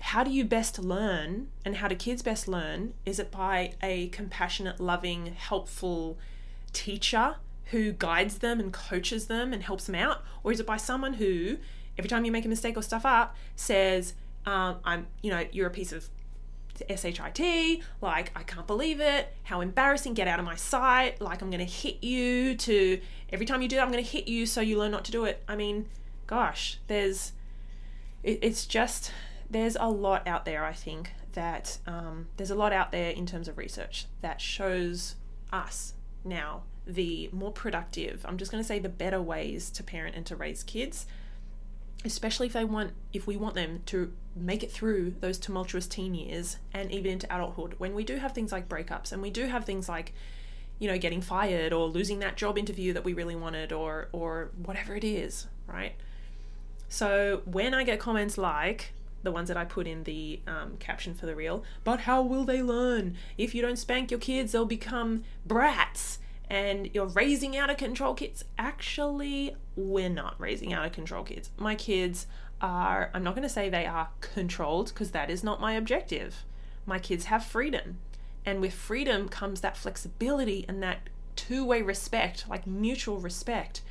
How 0.00 0.24
do 0.24 0.30
you 0.30 0.44
best 0.44 0.78
learn 0.78 1.48
and 1.64 1.76
how 1.76 1.88
do 1.88 1.94
kids 1.94 2.22
best 2.22 2.48
learn? 2.48 2.94
Is 3.04 3.18
it 3.18 3.30
by 3.30 3.72
a 3.82 4.08
compassionate, 4.08 4.80
loving, 4.80 5.26
helpful 5.26 6.18
teacher 6.72 7.36
who 7.70 7.92
guides 7.92 8.38
them 8.38 8.60
and 8.60 8.72
coaches 8.72 9.26
them 9.26 9.52
and 9.52 9.62
helps 9.62 9.84
them 9.84 9.94
out? 9.94 10.22
Or 10.44 10.52
is 10.52 10.60
it 10.60 10.66
by 10.66 10.76
someone 10.76 11.14
who, 11.14 11.58
every 11.98 12.08
time 12.08 12.24
you 12.24 12.32
make 12.32 12.44
a 12.44 12.48
mistake 12.48 12.76
or 12.76 12.82
stuff 12.82 13.04
up, 13.04 13.36
says, 13.56 14.14
um, 14.44 14.76
I'm, 14.84 15.06
you 15.22 15.30
know, 15.30 15.44
you're 15.50 15.66
a 15.66 15.70
piece 15.70 15.92
of 15.92 16.08
SHIT, 16.88 17.82
like, 18.02 18.30
I 18.36 18.42
can't 18.42 18.66
believe 18.66 19.00
it, 19.00 19.32
how 19.44 19.62
embarrassing, 19.62 20.14
get 20.14 20.28
out 20.28 20.38
of 20.38 20.44
my 20.44 20.56
sight, 20.56 21.20
like, 21.20 21.40
I'm 21.40 21.50
gonna 21.50 21.64
hit 21.64 22.04
you 22.04 22.54
to, 22.54 23.00
every 23.32 23.46
time 23.46 23.62
you 23.62 23.68
do 23.68 23.76
that, 23.76 23.82
I'm 23.82 23.90
gonna 23.90 24.02
hit 24.02 24.28
you 24.28 24.44
so 24.44 24.60
you 24.60 24.78
learn 24.78 24.90
not 24.90 25.04
to 25.06 25.12
do 25.12 25.24
it. 25.24 25.42
I 25.48 25.56
mean, 25.56 25.88
gosh, 26.26 26.78
there's, 26.86 27.32
it, 28.22 28.40
it's 28.42 28.66
just, 28.66 29.10
there's 29.50 29.76
a 29.78 29.88
lot 29.88 30.26
out 30.26 30.44
there, 30.44 30.64
I 30.64 30.72
think, 30.72 31.12
that 31.32 31.78
um, 31.86 32.28
there's 32.36 32.50
a 32.50 32.54
lot 32.54 32.72
out 32.72 32.92
there 32.92 33.10
in 33.10 33.26
terms 33.26 33.48
of 33.48 33.58
research 33.58 34.06
that 34.20 34.40
shows 34.40 35.16
us 35.52 35.94
now 36.24 36.62
the 36.86 37.28
more 37.32 37.50
productive, 37.50 38.24
I'm 38.24 38.38
just 38.38 38.50
going 38.50 38.62
to 38.62 38.66
say 38.66 38.78
the 38.78 38.88
better 38.88 39.20
ways 39.20 39.70
to 39.70 39.82
parent 39.82 40.14
and 40.14 40.24
to 40.26 40.36
raise 40.36 40.62
kids, 40.62 41.06
especially 42.04 42.46
if 42.46 42.52
they 42.52 42.64
want, 42.64 42.92
if 43.12 43.26
we 43.26 43.36
want 43.36 43.54
them 43.54 43.82
to 43.86 44.12
make 44.36 44.62
it 44.62 44.70
through 44.70 45.16
those 45.20 45.38
tumultuous 45.38 45.86
teen 45.86 46.14
years 46.14 46.58
and 46.72 46.92
even 46.92 47.12
into 47.12 47.34
adulthood. 47.34 47.74
When 47.78 47.94
we 47.94 48.04
do 48.04 48.16
have 48.16 48.32
things 48.32 48.52
like 48.52 48.68
breakups 48.68 49.12
and 49.12 49.20
we 49.20 49.30
do 49.30 49.46
have 49.46 49.64
things 49.64 49.88
like 49.88 50.12
you 50.78 50.88
know 50.88 50.98
getting 50.98 51.22
fired 51.22 51.72
or 51.72 51.88
losing 51.88 52.18
that 52.18 52.36
job 52.36 52.58
interview 52.58 52.92
that 52.92 53.02
we 53.02 53.14
really 53.14 53.34
wanted 53.34 53.72
or 53.72 54.08
or 54.12 54.50
whatever 54.64 54.94
it 54.94 55.04
is 55.04 55.46
right? 55.66 55.94
So 56.88 57.42
when 57.46 57.74
i 57.74 57.82
get 57.82 57.98
comments 57.98 58.38
like 58.38 58.92
the 59.26 59.32
ones 59.32 59.48
that 59.48 59.56
I 59.56 59.64
put 59.64 59.88
in 59.88 60.04
the 60.04 60.40
um, 60.46 60.76
caption 60.78 61.12
for 61.12 61.26
the 61.26 61.34
reel. 61.34 61.64
But 61.82 62.00
how 62.00 62.22
will 62.22 62.44
they 62.44 62.62
learn? 62.62 63.16
If 63.36 63.54
you 63.54 63.60
don't 63.60 63.76
spank 63.76 64.10
your 64.10 64.20
kids, 64.20 64.52
they'll 64.52 64.64
become 64.64 65.24
brats 65.44 66.20
and 66.48 66.88
you're 66.94 67.08
raising 67.08 67.56
out 67.56 67.68
of 67.68 67.76
control 67.76 68.14
kids. 68.14 68.44
Actually, 68.56 69.56
we're 69.74 70.08
not 70.08 70.36
raising 70.38 70.72
out 70.72 70.86
of 70.86 70.92
control 70.92 71.24
kids. 71.24 71.50
My 71.58 71.74
kids 71.74 72.28
are, 72.60 73.10
I'm 73.12 73.24
not 73.24 73.34
going 73.34 73.42
to 73.42 73.48
say 73.48 73.68
they 73.68 73.84
are 73.84 74.10
controlled 74.20 74.88
because 74.88 75.10
that 75.10 75.28
is 75.28 75.42
not 75.42 75.60
my 75.60 75.72
objective. 75.72 76.44
My 76.86 77.00
kids 77.00 77.24
have 77.24 77.44
freedom. 77.44 77.98
And 78.44 78.60
with 78.60 78.74
freedom 78.74 79.28
comes 79.28 79.60
that 79.62 79.76
flexibility 79.76 80.64
and 80.68 80.80
that 80.84 81.10
two 81.34 81.64
way 81.64 81.82
respect, 81.82 82.48
like 82.48 82.64
mutual 82.64 83.18
respect 83.18 83.82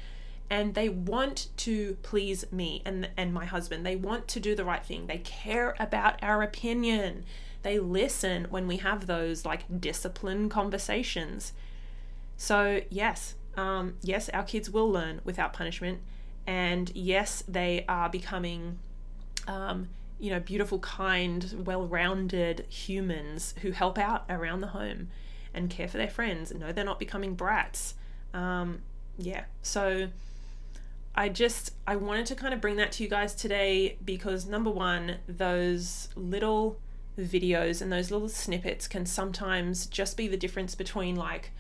and 0.50 0.76
they 0.76 0.90
want 0.90 1.48
to 1.58 1.98
please 2.04 2.52
me 2.52 2.82
and 2.86 3.10
and 3.18 3.34
my 3.34 3.46
husband. 3.46 3.86
They 3.86 3.96
want 3.96 4.28
to 4.30 4.40
do 4.40 4.56
the 4.56 4.66
right 4.66 4.84
thing. 4.86 5.08
They 5.08 5.20
care 5.20 5.76
about 5.80 6.22
our 6.24 6.44
opinion. 6.44 7.26
They 7.64 7.80
listen 7.80 8.46
when 8.50 8.68
we 8.68 8.78
have 8.78 9.08
those 9.08 9.44
like 9.44 9.82
discipline 9.82 10.50
conversations. 10.50 11.54
So, 12.38 12.82
yes, 12.90 13.36
um, 13.58 13.96
yes, 14.02 14.30
our 14.30 14.44
kids 14.44 14.70
will 14.70 14.92
learn 14.92 15.22
without 15.24 15.54
punishment. 15.54 16.00
And 16.46 16.92
yes, 16.94 17.44
they 17.48 17.86
are 17.88 18.10
becoming, 18.10 18.78
um, 19.48 19.88
you 20.20 20.30
know, 20.30 20.40
beautiful, 20.40 20.78
kind, 20.80 21.64
well 21.66 21.88
rounded 21.88 22.66
humans 22.70 23.56
who 23.62 23.72
help 23.72 23.98
out 23.98 24.26
around 24.30 24.62
the 24.62 24.68
home 24.68 25.08
and 25.54 25.70
care 25.70 25.88
for 25.88 25.98
their 25.98 26.10
friends. 26.10 26.54
No, 26.54 26.72
they're 26.72 26.84
not 26.86 27.00
becoming 27.00 27.34
brats. 27.34 27.96
Um, 28.34 28.82
yeah, 29.18 29.46
so 29.62 30.10
I 31.16 31.30
just 31.30 31.72
I 31.88 31.96
wanted 31.96 32.26
to 32.28 32.36
kind 32.36 32.54
of 32.54 32.60
bring 32.60 32.76
that 32.76 32.92
to 32.94 33.04
you 33.04 33.10
guys 33.10 33.34
today 33.34 33.98
because 34.04 34.46
number 34.46 34.70
one, 34.70 35.18
those 35.28 36.10
little 36.16 36.78
videos 37.18 37.82
and 37.82 37.92
those 37.92 38.12
little 38.12 38.28
snippets 38.28 38.88
can 38.88 39.06
sometimes 39.06 39.86
just 39.86 40.18
be 40.18 40.28
the 40.28 40.36
difference 40.36 40.76
between 40.76 41.16
like 41.16 41.52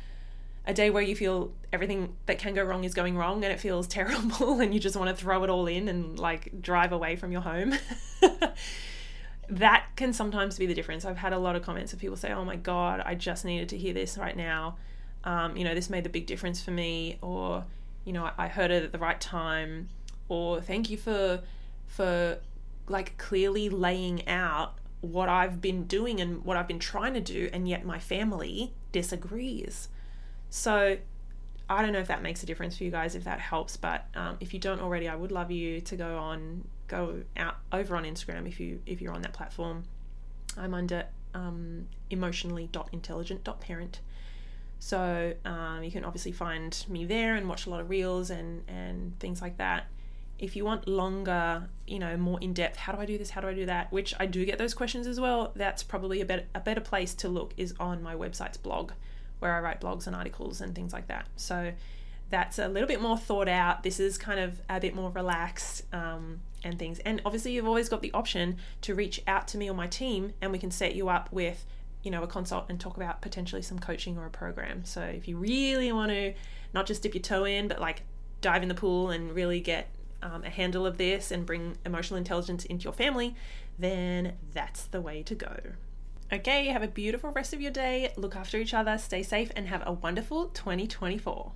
a 0.67 0.73
day 0.73 0.89
where 0.89 1.01
you 1.01 1.15
feel 1.15 1.53
everything 1.71 2.15
that 2.25 2.37
can 2.37 2.53
go 2.53 2.63
wrong 2.63 2.83
is 2.83 2.93
going 2.93 3.15
wrong 3.15 3.43
and 3.45 3.53
it 3.53 3.59
feels 3.59 3.87
terrible 3.99 4.59
and 4.59 4.73
you 4.73 4.79
just 4.79 4.97
want 4.97 5.09
to 5.09 5.15
throw 5.15 5.43
it 5.45 5.49
all 5.49 5.67
in 5.67 5.87
and 5.87 6.19
like 6.19 6.61
drive 6.61 6.91
away 6.91 7.15
from 7.15 7.31
your 7.31 7.41
home. 7.41 7.73
that 9.49 9.85
can 9.95 10.11
sometimes 10.11 10.57
be 10.57 10.65
the 10.65 10.73
difference. 10.73 11.05
I've 11.05 11.17
had 11.17 11.31
a 11.31 11.39
lot 11.39 11.55
of 11.55 11.61
comments 11.61 11.93
of 11.93 11.99
people 11.99 12.17
say, 12.17 12.33
"Oh 12.33 12.43
my 12.43 12.57
god, 12.57 13.01
I 13.05 13.15
just 13.15 13.45
needed 13.45 13.69
to 13.69 13.77
hear 13.77 13.93
this 13.93 14.17
right 14.17 14.35
now." 14.35 14.77
Um, 15.23 15.55
you 15.55 15.63
know, 15.63 15.73
this 15.73 15.89
made 15.89 16.03
the 16.03 16.09
big 16.09 16.25
difference 16.25 16.61
for 16.61 16.71
me, 16.71 17.17
or 17.21 17.63
you 18.05 18.13
know, 18.13 18.29
I 18.37 18.47
heard 18.47 18.71
it 18.71 18.83
at 18.83 18.91
the 18.91 18.99
right 18.99 19.19
time, 19.19 19.89
or 20.29 20.61
thank 20.61 20.89
you 20.89 20.97
for 20.97 21.41
for 21.87 22.39
like 22.87 23.17
clearly 23.17 23.69
laying 23.69 24.27
out 24.27 24.77
what 25.01 25.29
I've 25.29 25.61
been 25.61 25.85
doing 25.85 26.19
and 26.21 26.43
what 26.45 26.57
I've 26.57 26.67
been 26.67 26.79
trying 26.79 27.13
to 27.15 27.21
do, 27.21 27.49
and 27.51 27.67
yet 27.67 27.85
my 27.85 27.99
family 27.99 28.73
disagrees. 28.91 29.89
So 30.49 30.97
I 31.69 31.81
don't 31.81 31.93
know 31.93 31.99
if 31.99 32.07
that 32.07 32.21
makes 32.21 32.43
a 32.43 32.45
difference 32.45 32.77
for 32.77 32.83
you 32.83 32.91
guys, 32.91 33.15
if 33.15 33.23
that 33.23 33.39
helps, 33.39 33.75
but 33.75 34.05
um, 34.15 34.37
if 34.39 34.53
you 34.53 34.59
don't 34.59 34.79
already, 34.79 35.07
I 35.07 35.15
would 35.15 35.31
love 35.31 35.49
you 35.51 35.81
to 35.81 35.95
go 35.95 36.17
on, 36.17 36.67
go 36.87 37.23
out 37.37 37.55
over 37.71 37.95
on 37.95 38.03
Instagram 38.03 38.47
if 38.47 38.59
you 38.59 38.81
if 38.85 39.01
you're 39.01 39.13
on 39.13 39.23
that 39.23 39.33
platform. 39.33 39.83
I'm 40.57 40.73
under 40.73 41.05
um, 41.33 41.87
emotionally.intelligent.parent. 42.09 43.99
So 44.79 45.33
um, 45.45 45.83
you 45.83 45.91
can 45.91 46.05
obviously 46.05 46.31
find 46.31 46.85
me 46.87 47.05
there 47.05 47.35
and 47.35 47.47
watch 47.49 47.65
a 47.65 47.69
lot 47.69 47.81
of 47.81 47.89
reels 47.89 48.29
and 48.29 48.63
and 48.67 49.17
things 49.19 49.41
like 49.41 49.57
that. 49.57 49.87
If 50.37 50.55
you 50.55 50.65
want 50.65 50.87
longer, 50.87 51.69
you 51.87 51.97
know, 51.97 52.17
more 52.17 52.39
in 52.41 52.53
depth, 52.53 52.77
how 52.77 52.91
do 52.91 52.99
I 52.99 53.05
do 53.05 53.17
this? 53.17 53.29
How 53.29 53.41
do 53.41 53.47
I 53.47 53.53
do 53.53 53.65
that? 53.67 53.91
Which 53.91 54.13
I 54.19 54.25
do 54.25 54.45
get 54.45 54.57
those 54.57 54.73
questions 54.73 55.07
as 55.07 55.19
well. 55.19 55.53
That's 55.55 55.81
probably 55.81 56.21
a 56.21 56.25
better 56.25 56.43
a 56.53 56.59
better 56.59 56.81
place 56.81 57.13
to 57.15 57.29
look 57.29 57.53
is 57.57 57.73
on 57.79 58.03
my 58.03 58.15
website's 58.15 58.57
blog 58.57 58.91
where 59.39 59.53
I 59.53 59.59
write 59.59 59.81
blogs 59.81 60.07
and 60.07 60.15
articles 60.15 60.61
and 60.61 60.73
things 60.73 60.93
like 60.93 61.07
that. 61.07 61.27
So 61.35 61.73
that's 62.29 62.57
a 62.59 62.67
little 62.67 62.87
bit 62.87 63.01
more 63.01 63.17
thought 63.17 63.47
out. 63.47 63.83
This 63.83 63.99
is 63.99 64.17
kind 64.17 64.39
of 64.39 64.61
a 64.69 64.79
bit 64.79 64.95
more 64.95 65.11
relaxed 65.11 65.83
um, 65.93 66.41
and 66.63 66.79
things. 66.79 66.99
And 66.99 67.21
obviously, 67.25 67.53
you've 67.53 67.67
always 67.67 67.89
got 67.89 68.01
the 68.01 68.11
option 68.13 68.57
to 68.81 68.95
reach 68.95 69.21
out 69.27 69.47
to 69.49 69.57
me 69.57 69.69
or 69.69 69.73
my 69.73 69.87
team, 69.87 70.33
and 70.41 70.51
we 70.51 70.57
can 70.57 70.71
set 70.71 70.95
you 70.95 71.09
up 71.09 71.31
with, 71.31 71.65
you 72.05 72.11
know, 72.11 72.23
a 72.23 72.27
consult 72.27 72.65
and 72.69 72.79
talk 72.79 72.95
about 72.95 73.21
potentially 73.21 73.63
some 73.63 73.79
coaching 73.79 74.17
or 74.17 74.25
a 74.27 74.29
program. 74.29 74.85
So 74.85 75.01
if 75.01 75.27
you 75.27 75.37
really 75.37 75.91
want 75.91 76.11
to 76.11 76.33
not 76.73 76.85
just 76.85 77.01
dip 77.01 77.15
your 77.15 77.21
toe 77.21 77.45
in, 77.45 77.67
but 77.67 77.81
like 77.81 78.03
dive 78.41 78.61
in 78.61 78.69
the 78.69 78.75
pool 78.75 79.09
and 79.09 79.33
really 79.33 79.59
get 79.59 79.89
um, 80.21 80.43
a 80.43 80.49
handle 80.49 80.85
of 80.85 80.97
this 80.97 81.31
and 81.31 81.45
bring 81.45 81.77
emotional 81.83 82.17
intelligence 82.17 82.63
into 82.63 82.83
your 82.83 82.93
family, 82.93 83.35
then 83.79 84.33
that's 84.53 84.83
the 84.83 85.01
way 85.01 85.23
to 85.23 85.33
go. 85.33 85.57
Okay, 86.31 86.67
have 86.67 86.83
a 86.83 86.87
beautiful 86.87 87.31
rest 87.31 87.53
of 87.53 87.61
your 87.61 87.71
day. 87.71 88.13
Look 88.15 88.35
after 88.35 88.57
each 88.57 88.73
other, 88.73 88.97
stay 88.99 89.23
safe, 89.23 89.51
and 89.55 89.67
have 89.67 89.83
a 89.85 89.93
wonderful 89.93 90.47
2024. 90.49 91.51